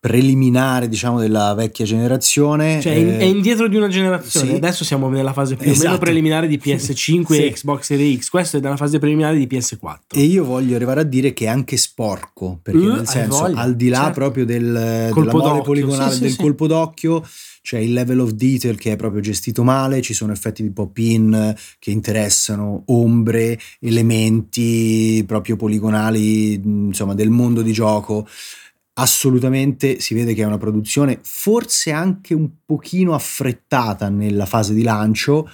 preliminare 0.08 0.88
diciamo 0.88 1.20
della 1.20 1.52
vecchia 1.54 1.84
generazione 1.84 2.80
cioè 2.80 2.94
eh, 2.94 3.18
è 3.18 3.24
indietro 3.24 3.68
di 3.68 3.76
una 3.76 3.88
generazione 3.88 4.48
sì. 4.48 4.54
adesso 4.54 4.84
siamo 4.84 5.08
nella 5.08 5.34
fase 5.34 5.56
più 5.56 5.66
esatto. 5.66 5.78
o 5.78 5.82
meno 5.82 5.94
esatto. 5.94 6.04
preliminare 6.04 6.46
di 6.46 6.58
PS5 6.58 7.24
sì. 7.32 7.44
e 7.44 7.52
Xbox 7.52 7.84
Series 7.84 8.24
X 8.24 8.28
questo 8.30 8.56
è 8.56 8.60
nella 8.60 8.76
fase 8.76 8.98
preliminare 8.98 9.36
di 9.36 9.46
PS4 9.46 9.98
e 10.14 10.22
io 10.22 10.44
voglio 10.44 10.76
arrivare 10.76 11.00
a 11.00 11.04
dire 11.04 11.32
che 11.32 11.44
è 11.44 11.48
anche 11.48 11.76
sporco 11.76 12.58
perché 12.62 12.78
uh, 12.78 12.94
nel 12.94 13.06
senso 13.06 13.44
al 13.44 13.76
di 13.76 13.88
là 13.88 14.04
certo. 14.04 14.12
proprio 14.12 14.44
del, 14.44 15.10
colpo 15.12 15.42
della 15.42 15.60
poligonale 15.60 16.14
sì, 16.14 16.20
del 16.20 16.36
colpo 16.36 16.66
d'occhio 16.66 17.22
c'è 17.68 17.78
il 17.78 17.92
level 17.92 18.20
of 18.20 18.30
detail 18.30 18.78
che 18.78 18.92
è 18.92 18.96
proprio 18.96 19.20
gestito 19.20 19.62
male, 19.62 20.00
ci 20.00 20.14
sono 20.14 20.32
effetti 20.32 20.62
di 20.62 20.70
pop-in 20.70 21.54
che 21.78 21.90
interessano 21.90 22.84
ombre, 22.86 23.58
elementi 23.80 25.22
proprio 25.26 25.56
poligonali, 25.56 26.54
insomma, 26.54 27.12
del 27.12 27.28
mondo 27.28 27.60
di 27.60 27.72
gioco 27.72 28.26
assolutamente 29.00 30.00
si 30.00 30.14
vede 30.14 30.34
che 30.34 30.42
è 30.42 30.46
una 30.46 30.58
produzione 30.58 31.18
forse 31.22 31.92
anche 31.92 32.34
un 32.34 32.48
pochino 32.64 33.14
affrettata 33.14 34.08
nella 34.08 34.46
fase 34.46 34.74
di 34.74 34.82
lancio 34.82 35.48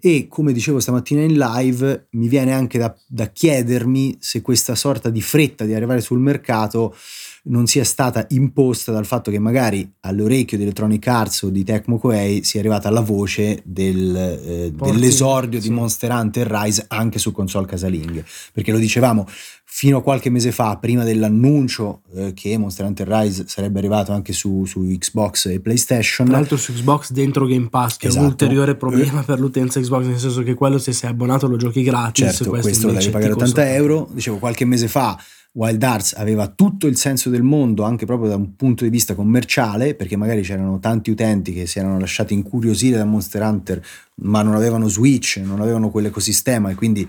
e 0.00 0.26
come 0.28 0.52
dicevo 0.52 0.78
stamattina 0.78 1.22
in 1.22 1.36
live 1.36 2.08
mi 2.10 2.28
viene 2.28 2.52
anche 2.52 2.78
da, 2.78 2.94
da 3.06 3.26
chiedermi 3.26 4.18
se 4.20 4.42
questa 4.42 4.74
sorta 4.74 5.10
di 5.10 5.20
fretta 5.20 5.64
di 5.64 5.74
arrivare 5.74 6.00
sul 6.00 6.20
mercato 6.20 6.94
non 7.44 7.66
sia 7.66 7.84
stata 7.84 8.26
imposta 8.30 8.92
dal 8.92 9.06
fatto 9.06 9.30
che 9.30 9.38
magari 9.38 9.90
all'orecchio 10.00 10.56
di 10.56 10.64
Electronic 10.64 11.06
Arts 11.06 11.42
o 11.42 11.50
di 11.50 11.64
Tecmo 11.64 11.98
Koei 11.98 12.44
sia 12.44 12.60
arrivata 12.60 12.90
la 12.90 13.00
voce 13.00 13.62
del, 13.64 14.16
eh, 14.16 14.72
dell'esordio 14.72 15.60
sì. 15.60 15.68
di 15.68 15.74
Monster 15.74 16.10
Hunter 16.10 16.46
Rise 16.46 16.84
anche 16.88 17.18
su 17.18 17.32
console 17.32 17.66
casalinghe. 17.66 18.24
Perché 18.52 18.72
lo 18.72 18.78
dicevamo 18.78 19.26
fino 19.70 19.98
a 19.98 20.02
qualche 20.02 20.30
mese 20.30 20.50
fa, 20.50 20.76
prima 20.78 21.04
dell'annuncio 21.04 22.00
eh, 22.14 22.32
che 22.34 22.56
Monster 22.58 22.86
Hunter 22.86 23.06
Rise 23.06 23.44
sarebbe 23.46 23.78
arrivato 23.78 24.12
anche 24.12 24.32
su, 24.32 24.64
su, 24.64 24.80
Xbox 24.80 25.46
e 25.46 25.60
PlayStation. 25.60 26.26
Tra 26.26 26.36
l'altro 26.36 26.56
su 26.56 26.72
Xbox 26.72 27.12
dentro 27.12 27.46
Game 27.46 27.68
Pass, 27.68 27.96
che 27.96 28.08
esatto. 28.08 28.22
è 28.22 28.26
un 28.26 28.32
esatto. 28.32 28.44
ulteriore 28.44 28.76
problema 28.76 29.22
per 29.22 29.38
l'utenza 29.38 29.78
Xbox, 29.78 30.06
nel 30.06 30.18
senso 30.18 30.42
che 30.42 30.54
quello 30.54 30.78
se 30.78 30.92
sei 30.92 31.10
abbonato 31.10 31.46
lo 31.46 31.56
giochi 31.56 31.82
gratis. 31.82 32.24
Certo, 32.24 32.48
questo, 32.48 32.68
questo 32.68 32.86
lo 32.88 32.92
devi 32.94 33.10
pagare 33.10 33.32
80 33.32 33.74
euro. 33.74 34.08
Dicevo, 34.10 34.38
qualche 34.38 34.64
mese 34.64 34.88
fa 34.88 35.16
Wild 35.52 35.82
Arts 35.82 36.14
aveva 36.16 36.46
tutto 36.48 36.86
il 36.86 36.96
senso 36.96 37.30
del 37.30 37.42
mondo 37.42 37.82
anche 37.82 38.06
proprio 38.06 38.28
da 38.28 38.36
un 38.36 38.54
punto 38.54 38.84
di 38.84 38.90
vista 38.90 39.14
commerciale 39.14 39.94
perché 39.94 40.16
magari 40.16 40.42
c'erano 40.42 40.78
tanti 40.78 41.10
utenti 41.10 41.52
che 41.52 41.66
si 41.66 41.78
erano 41.78 41.98
lasciati 41.98 42.34
incuriosire 42.34 42.98
da 42.98 43.04
Monster 43.04 43.42
Hunter 43.42 43.82
ma 44.20 44.42
non 44.42 44.54
avevano 44.54 44.88
Switch, 44.88 45.40
non 45.42 45.60
avevano 45.60 45.90
quell'ecosistema 45.90 46.70
e 46.70 46.74
quindi 46.74 47.08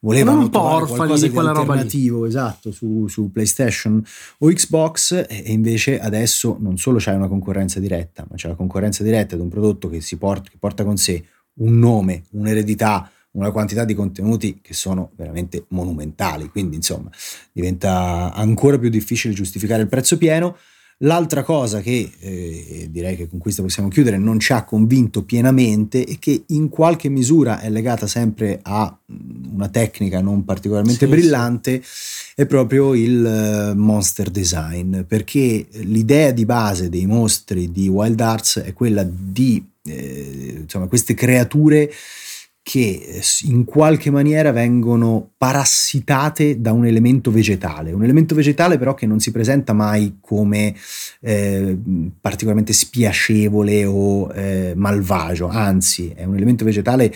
volevano 0.00 0.42
un 0.42 0.50
po' 0.50 0.86
qualcosa 0.86 1.26
di, 1.26 1.32
di 1.32 1.38
alternativo 1.38 2.26
esatto 2.26 2.70
su, 2.70 3.06
su, 3.08 3.30
PlayStation 3.32 4.02
o 4.38 4.48
Xbox 4.48 5.26
e 5.28 5.42
invece 5.46 5.98
adesso 6.00 6.56
non 6.60 6.78
solo 6.78 6.98
c'è 6.98 7.14
una 7.14 7.28
concorrenza 7.28 7.80
diretta 7.80 8.24
ma 8.28 8.36
c'è 8.36 8.48
la 8.48 8.54
concorrenza 8.54 9.02
diretta 9.02 9.36
di 9.36 9.42
un 9.42 9.48
prodotto 9.48 9.88
che, 9.88 10.00
si 10.00 10.16
porta, 10.16 10.48
che 10.48 10.56
porta 10.58 10.84
con 10.84 10.96
sé 10.96 11.24
un 11.54 11.78
nome, 11.78 12.24
un'eredità 12.30 13.10
una 13.32 13.50
quantità 13.50 13.84
di 13.84 13.94
contenuti 13.94 14.58
che 14.60 14.74
sono 14.74 15.10
veramente 15.16 15.64
monumentali, 15.68 16.48
quindi 16.48 16.76
insomma 16.76 17.10
diventa 17.52 18.32
ancora 18.32 18.78
più 18.78 18.88
difficile 18.88 19.34
giustificare 19.34 19.82
il 19.82 19.88
prezzo 19.88 20.18
pieno. 20.18 20.56
L'altra 21.02 21.42
cosa 21.42 21.80
che 21.80 22.10
eh, 22.20 22.88
direi 22.90 23.16
che 23.16 23.26
con 23.26 23.38
questa 23.38 23.62
possiamo 23.62 23.88
chiudere 23.88 24.18
non 24.18 24.38
ci 24.38 24.52
ha 24.52 24.64
convinto 24.64 25.24
pienamente 25.24 26.04
e 26.04 26.18
che 26.18 26.42
in 26.48 26.68
qualche 26.68 27.08
misura 27.08 27.58
è 27.60 27.70
legata 27.70 28.06
sempre 28.06 28.58
a 28.60 28.94
mm, 29.10 29.54
una 29.54 29.68
tecnica 29.68 30.20
non 30.20 30.44
particolarmente 30.44 31.06
sì, 31.06 31.10
brillante 31.10 31.80
sì. 31.82 32.32
è 32.34 32.44
proprio 32.44 32.92
il 32.92 33.24
eh, 33.24 33.74
monster 33.74 34.28
design 34.28 35.00
perché 35.04 35.66
l'idea 35.70 36.32
di 36.32 36.44
base 36.44 36.90
dei 36.90 37.06
mostri 37.06 37.72
di 37.72 37.88
Wild 37.88 38.20
Arts 38.20 38.58
è 38.58 38.74
quella 38.74 39.02
di 39.02 39.66
eh, 39.84 40.58
insomma 40.60 40.86
queste 40.86 41.14
creature 41.14 41.90
che 42.70 43.02
eh, 43.04 43.22
in 43.48 43.64
qualche 43.64 44.12
maniera 44.12 44.52
vengono 44.52 45.30
parassitate 45.36 46.60
da 46.60 46.70
un 46.70 46.86
elemento 46.86 47.32
vegetale, 47.32 47.90
un 47.90 48.04
elemento 48.04 48.36
vegetale 48.36 48.78
però 48.78 48.94
che 48.94 49.06
non 49.06 49.18
si 49.18 49.32
presenta 49.32 49.72
mai 49.72 50.18
come 50.20 50.76
eh, 51.20 51.76
particolarmente 52.20 52.72
spiacevole 52.72 53.84
o 53.86 54.32
eh, 54.32 54.74
malvagio, 54.76 55.48
anzi 55.48 56.12
è 56.14 56.22
un 56.22 56.36
elemento 56.36 56.64
vegetale 56.64 57.12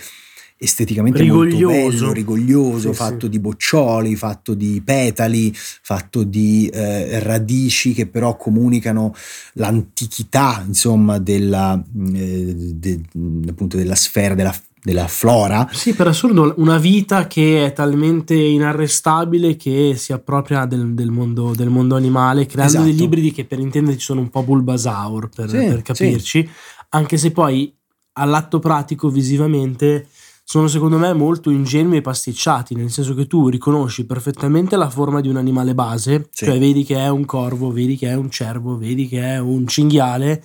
esteticamente 0.57 1.23
rigoglioso. 1.23 1.73
molto 1.73 1.99
bello, 1.99 2.13
rigoglioso, 2.13 2.91
sì, 2.91 2.97
fatto 2.97 3.27
sì. 3.27 3.29
di 3.29 3.39
boccioli, 3.39 4.17
fatto 4.17 4.55
di 4.55 4.83
petali, 4.85 5.53
fatto 5.55 6.25
di 6.25 6.69
eh, 6.73 7.21
radici 7.21 7.93
che 7.93 8.07
però 8.07 8.37
comunicano 8.37 9.15
l'antichità, 9.53 10.65
insomma, 10.67 11.19
della, 11.19 11.81
eh, 12.13 12.55
de, 12.75 13.01
appunto 13.49 13.77
della 13.77 13.95
sfera, 13.95 14.35
della 14.35 14.55
della 14.85 15.09
flora. 15.09 15.67
Sì, 15.73 15.95
per 15.95 16.09
assurdo, 16.09 16.53
una 16.59 16.77
vita 16.77 17.27
che 17.27 17.65
è 17.65 17.73
talmente 17.73 18.35
inarrestabile 18.35 19.57
che 19.57 19.95
si 19.97 20.13
appropria 20.13 20.67
del, 20.67 20.93
del, 20.93 21.11
mondo, 21.11 21.55
del 21.57 21.71
mondo, 21.71 21.97
animale, 21.97 22.45
creando 22.45 22.75
esatto. 22.75 22.91
degli 22.91 23.03
ibridi 23.03 23.33
che 23.33 23.47
per 23.47 23.59
intenderci 23.61 24.05
sono 24.05 24.21
un 24.21 24.29
po' 24.29 24.43
Bulbasaur, 24.43 25.31
per, 25.35 25.49
sì, 25.49 25.57
per 25.57 25.81
capirci, 25.81 26.43
sì. 26.45 26.51
anche 26.91 27.17
se 27.17 27.31
poi 27.31 27.75
all'atto 28.13 28.59
pratico 28.59 29.09
visivamente 29.09 30.07
sono 30.45 30.69
secondo 30.69 30.99
me 30.99 31.15
molto 31.15 31.49
ingenui 31.49 31.97
e 31.97 32.03
pasticciati, 32.03 32.75
nel 32.75 32.91
senso 32.91 33.15
che 33.15 33.27
tu 33.27 33.49
riconosci 33.49 34.05
perfettamente 34.05 34.77
la 34.77 34.91
forma 34.91 35.23
di 35.23 35.29
un 35.29 35.39
animale 35.39 35.75
base, 35.75 36.29
sì. 36.31 36.45
cioè 36.45 36.59
vedi 36.59 36.85
che 36.85 36.97
è 36.97 37.09
un 37.09 37.25
corvo, 37.25 37.73
vedi 37.73 37.97
che 37.97 38.09
è 38.09 38.15
un 38.15 38.29
cervo, 38.31 38.77
vedi 38.77 39.09
che 39.09 39.23
è 39.23 39.39
un 39.39 39.67
cinghiale, 39.67 40.45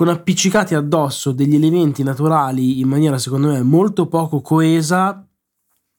con 0.00 0.08
appiccicati 0.08 0.74
addosso 0.74 1.30
degli 1.30 1.54
elementi 1.54 2.02
naturali 2.02 2.80
in 2.80 2.88
maniera 2.88 3.18
secondo 3.18 3.48
me 3.48 3.60
molto 3.60 4.06
poco 4.06 4.40
coesa 4.40 5.28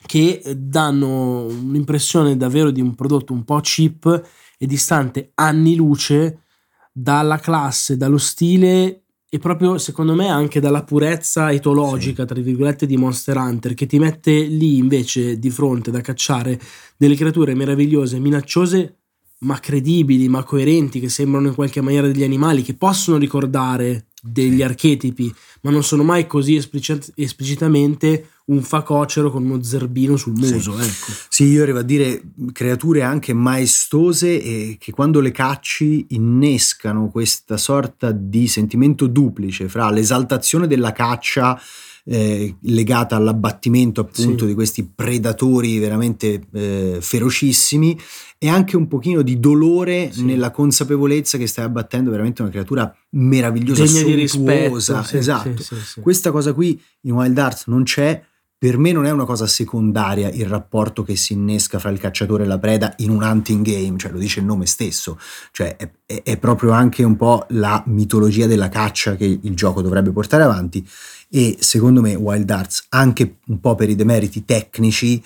che 0.07 0.41
danno 0.57 1.45
un'impressione 1.45 2.35
davvero 2.35 2.71
di 2.71 2.81
un 2.81 2.95
prodotto 2.95 3.31
un 3.31 3.43
po' 3.43 3.59
cheap 3.61 4.27
e 4.57 4.65
distante 4.65 5.33
anni 5.35 5.75
luce 5.75 6.45
dalla 6.91 7.37
classe, 7.37 7.95
dallo 7.95 8.17
stile 8.17 9.03
e 9.29 9.37
proprio 9.37 9.77
secondo 9.77 10.15
me 10.15 10.29
anche 10.29 10.59
dalla 10.59 10.83
purezza 10.83 11.51
etologica, 11.51 12.23
sì. 12.23 12.33
tra 12.33 12.41
virgolette, 12.41 12.87
di 12.87 12.97
Monster 12.97 13.37
Hunter, 13.37 13.75
che 13.75 13.85
ti 13.85 13.99
mette 13.99 14.31
lì 14.31 14.77
invece 14.77 15.37
di 15.37 15.51
fronte 15.51 15.91
da 15.91 16.01
cacciare 16.01 16.59
delle 16.97 17.13
creature 17.13 17.53
meravigliose, 17.53 18.17
minacciose, 18.17 19.00
ma 19.41 19.59
credibili, 19.59 20.27
ma 20.27 20.43
coerenti, 20.43 20.99
che 20.99 21.09
sembrano 21.09 21.47
in 21.47 21.55
qualche 21.55 21.81
maniera 21.81 22.07
degli 22.07 22.23
animali, 22.23 22.61
che 22.61 22.75
possono 22.75 23.17
ricordare 23.17 24.05
degli 24.21 24.57
sì. 24.57 24.61
archetipi, 24.61 25.33
ma 25.61 25.71
non 25.71 25.83
sono 25.83 26.03
mai 26.03 26.27
così 26.27 26.55
esplicit- 26.55 27.11
esplicitamente 27.15 28.27
un 28.45 28.61
facocero 28.61 29.31
con 29.31 29.43
uno 29.45 29.63
zerbino 29.63 30.15
sul 30.15 30.33
muso. 30.33 30.77
Sì. 30.79 30.83
Ecco. 30.83 31.19
sì, 31.29 31.43
io 31.45 31.63
arrivo 31.63 31.79
a 31.79 31.83
dire 31.83 32.21
creature 32.51 33.01
anche 33.01 33.33
maestose 33.33 34.41
e 34.41 34.77
che 34.79 34.91
quando 34.91 35.19
le 35.21 35.31
cacci 35.31 36.07
innescano 36.09 37.09
questa 37.09 37.57
sorta 37.57 38.11
di 38.11 38.47
sentimento 38.47 39.07
duplice 39.07 39.67
fra 39.67 39.89
l'esaltazione 39.89 40.67
della 40.67 40.91
caccia 40.91 41.59
eh, 42.05 42.55
legata 42.61 43.15
all'abbattimento 43.15 44.01
appunto 44.01 44.39
sì. 44.39 44.47
di 44.47 44.53
questi 44.53 44.83
predatori 44.83 45.77
veramente 45.79 46.41
eh, 46.53 46.97
ferocissimi 46.99 47.97
e 48.37 48.49
anche 48.49 48.75
un 48.75 48.87
pochino 48.87 49.21
di 49.21 49.39
dolore 49.39 50.11
sì. 50.11 50.23
nella 50.23 50.49
consapevolezza 50.49 51.37
che 51.37 51.45
stai 51.45 51.65
abbattendo 51.65 52.09
veramente 52.09 52.41
una 52.41 52.49
creatura 52.49 52.91
meravigliosa, 53.11 53.83
degna 53.83 54.03
di 54.03 54.13
rispetto. 54.15 54.79
Sì, 54.79 55.17
esatto. 55.17 55.63
Questa 56.01 56.31
cosa 56.31 56.53
qui 56.53 56.81
in 57.01 57.13
Wild 57.13 57.37
Arts 57.37 57.67
non 57.67 57.83
c'è. 57.83 58.21
Per 58.61 58.77
me 58.77 58.91
non 58.91 59.07
è 59.07 59.09
una 59.09 59.25
cosa 59.25 59.47
secondaria 59.47 60.29
il 60.29 60.45
rapporto 60.45 61.01
che 61.01 61.15
si 61.15 61.33
innesca 61.33 61.79
fra 61.79 61.89
il 61.89 61.97
cacciatore 61.97 62.43
e 62.43 62.45
la 62.45 62.59
preda 62.59 62.93
in 62.97 63.09
un 63.09 63.23
hunting 63.23 63.65
game, 63.65 63.97
cioè 63.97 64.11
lo 64.11 64.19
dice 64.19 64.39
il 64.39 64.45
nome 64.45 64.67
stesso, 64.67 65.17
cioè 65.51 65.75
è, 65.77 65.89
è, 66.05 66.21
è 66.21 66.37
proprio 66.37 66.69
anche 66.69 67.01
un 67.01 67.15
po' 67.15 67.47
la 67.49 67.81
mitologia 67.87 68.45
della 68.45 68.69
caccia 68.69 69.15
che 69.15 69.39
il 69.41 69.55
gioco 69.55 69.81
dovrebbe 69.81 70.11
portare 70.11 70.43
avanti 70.43 70.87
e 71.27 71.57
secondo 71.59 72.01
me 72.01 72.13
Wild 72.13 72.47
Arts 72.51 72.85
anche 72.89 73.37
un 73.47 73.59
po' 73.59 73.73
per 73.73 73.89
i 73.89 73.95
demeriti 73.95 74.45
tecnici 74.45 75.23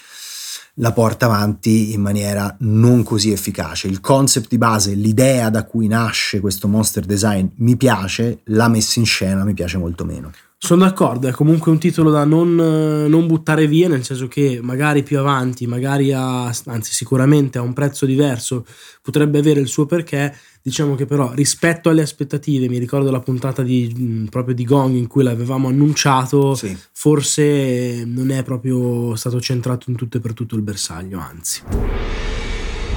la 0.76 0.94
porta 0.94 1.26
avanti 1.26 1.92
in 1.92 2.00
maniera 2.00 2.56
non 2.60 3.04
così 3.04 3.34
efficace. 3.34 3.90
Il 3.90 4.00
concept 4.00 4.48
di 4.48 4.58
base, 4.58 4.94
l'idea 4.94 5.50
da 5.50 5.66
cui 5.66 5.88
nasce 5.88 6.40
questo 6.40 6.70
monster 6.70 7.04
design 7.04 7.48
mi 7.56 7.76
piace, 7.76 8.40
la 8.46 8.70
messa 8.70 8.98
in 9.00 9.06
scena 9.06 9.44
mi 9.44 9.54
piace 9.54 9.78
molto 9.78 10.06
meno. 10.06 10.32
Sono 10.58 10.86
d'accordo, 10.86 11.28
è 11.28 11.32
comunque 11.32 11.72
un 11.72 11.78
titolo 11.78 12.10
da 12.10 12.24
non, 12.24 12.56
non, 12.56 13.28
buttare 13.28 13.68
via, 13.68 13.88
nel 13.88 14.04
senso 14.04 14.28
che 14.28 14.60
magari 14.64 15.04
più 15.04 15.20
avanti, 15.20 15.68
magari 15.68 16.12
a, 16.12 16.46
anzi 16.46 16.94
sicuramente 16.94 17.58
a 17.58 17.62
un 17.62 17.74
prezzo 17.74 18.06
diverso, 18.06 18.66
potrebbe 19.02 19.38
avere 19.40 19.60
il 19.60 19.68
suo 19.68 19.86
perché. 19.86 20.36
Diciamo 20.66 20.96
che 20.96 21.06
però 21.06 21.32
rispetto 21.34 21.90
alle 21.90 22.02
aspettative, 22.02 22.68
mi 22.68 22.80
ricordo 22.80 23.12
la 23.12 23.20
puntata 23.20 23.62
di, 23.62 24.28
proprio 24.32 24.56
di 24.56 24.66
Gong 24.66 24.96
in 24.96 25.06
cui 25.06 25.22
l'avevamo 25.22 25.68
annunciato, 25.68 26.56
sì. 26.56 26.76
forse 26.92 28.04
non 28.04 28.32
è 28.32 28.42
proprio 28.42 29.16
stato 29.16 29.40
centrato 29.40 29.92
in 29.92 29.96
tutto 29.96 30.18
e 30.18 30.22
per 30.22 30.34
tutto 30.34 30.56
il 30.56 30.64
bersaglio, 30.64 31.20
anzi. 31.20 31.62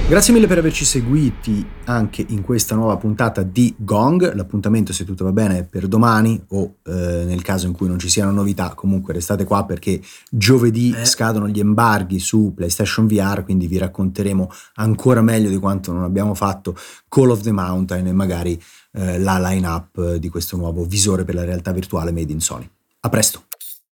Grazie 0.09 0.33
mille 0.33 0.47
per 0.47 0.57
averci 0.57 0.85
seguiti 0.85 1.63
anche 1.85 2.25
in 2.29 2.41
questa 2.41 2.73
nuova 2.73 2.97
puntata 2.97 3.43
di 3.43 3.75
Gong. 3.77 4.33
L'appuntamento, 4.33 4.91
se 4.91 5.05
tutto 5.05 5.23
va 5.23 5.31
bene, 5.31 5.59
è 5.59 5.63
per 5.65 5.87
domani 5.87 6.43
o 6.47 6.77
eh, 6.83 7.25
nel 7.27 7.43
caso 7.43 7.67
in 7.67 7.73
cui 7.73 7.87
non 7.87 7.99
ci 7.99 8.09
siano 8.09 8.31
novità, 8.31 8.73
comunque 8.73 9.13
restate 9.13 9.43
qua 9.43 9.65
perché 9.65 10.01
giovedì 10.31 10.95
eh. 10.97 11.05
scadono 11.05 11.47
gli 11.47 11.59
embarghi 11.59 12.17
su 12.17 12.53
PlayStation 12.55 13.05
VR, 13.05 13.43
quindi 13.43 13.67
vi 13.67 13.77
racconteremo 13.77 14.49
ancora 14.77 15.21
meglio 15.21 15.49
di 15.49 15.57
quanto 15.57 15.91
non 15.91 16.01
abbiamo 16.01 16.33
fatto 16.33 16.75
Call 17.07 17.29
of 17.29 17.41
the 17.41 17.51
Mountain 17.51 18.07
e 18.07 18.11
magari 18.11 18.59
eh, 18.93 19.19
la 19.19 19.37
line-up 19.37 20.15
di 20.15 20.29
questo 20.29 20.57
nuovo 20.57 20.85
visore 20.85 21.23
per 21.23 21.35
la 21.35 21.43
realtà 21.43 21.71
virtuale 21.71 22.11
made 22.11 22.31
in 22.31 22.41
Sony. 22.41 22.67
A 23.01 23.09
presto! 23.09 23.48